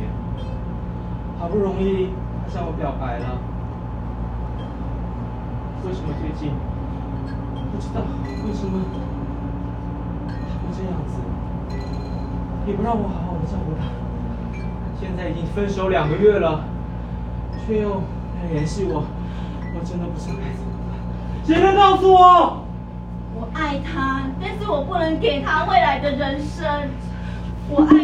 [1.38, 2.08] 好不容易
[2.42, 3.38] 他向我表白了，
[5.84, 6.50] 为什么最近
[7.70, 8.00] 不知道
[8.46, 8.80] 为什么
[10.26, 10.32] 他
[10.62, 11.20] 会这样子，
[12.66, 13.84] 也不让我好好的照顾他。
[14.98, 16.64] 现在已经分手两个月了，
[17.66, 18.00] 却又
[18.40, 19.04] 没有联系我，
[19.74, 20.96] 我真的不知道该怎么办。
[21.44, 22.65] 谁能告诉我？
[23.38, 26.66] 我爱他，但是我不能给他未来的人生。
[27.68, 28.02] 我爱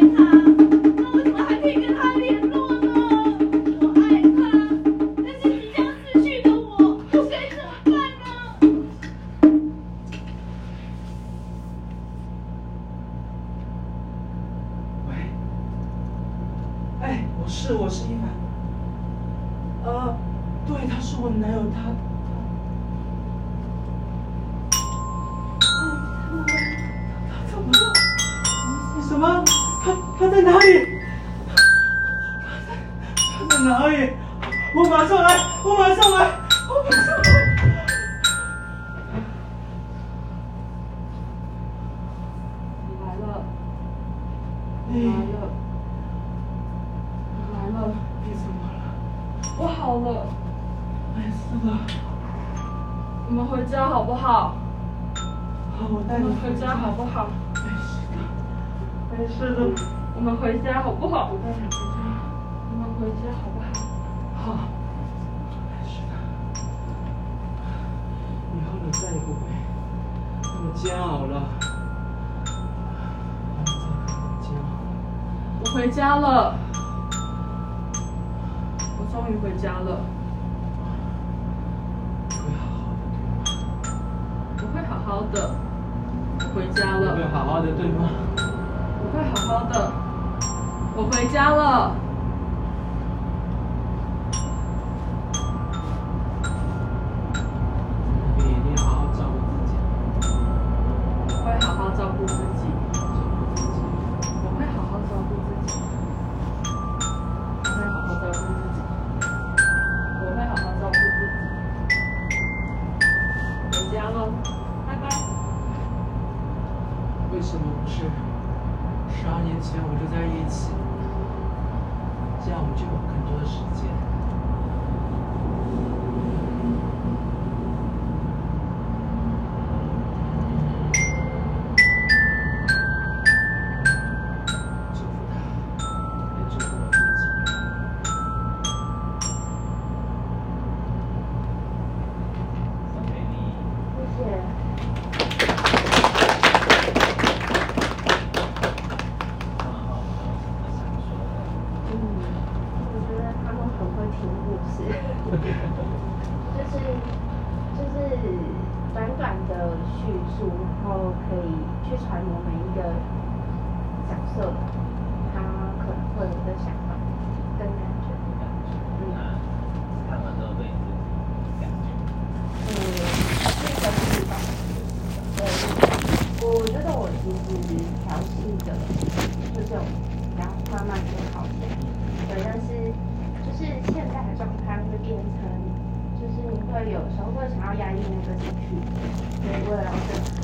[189.42, 190.41] 对，为了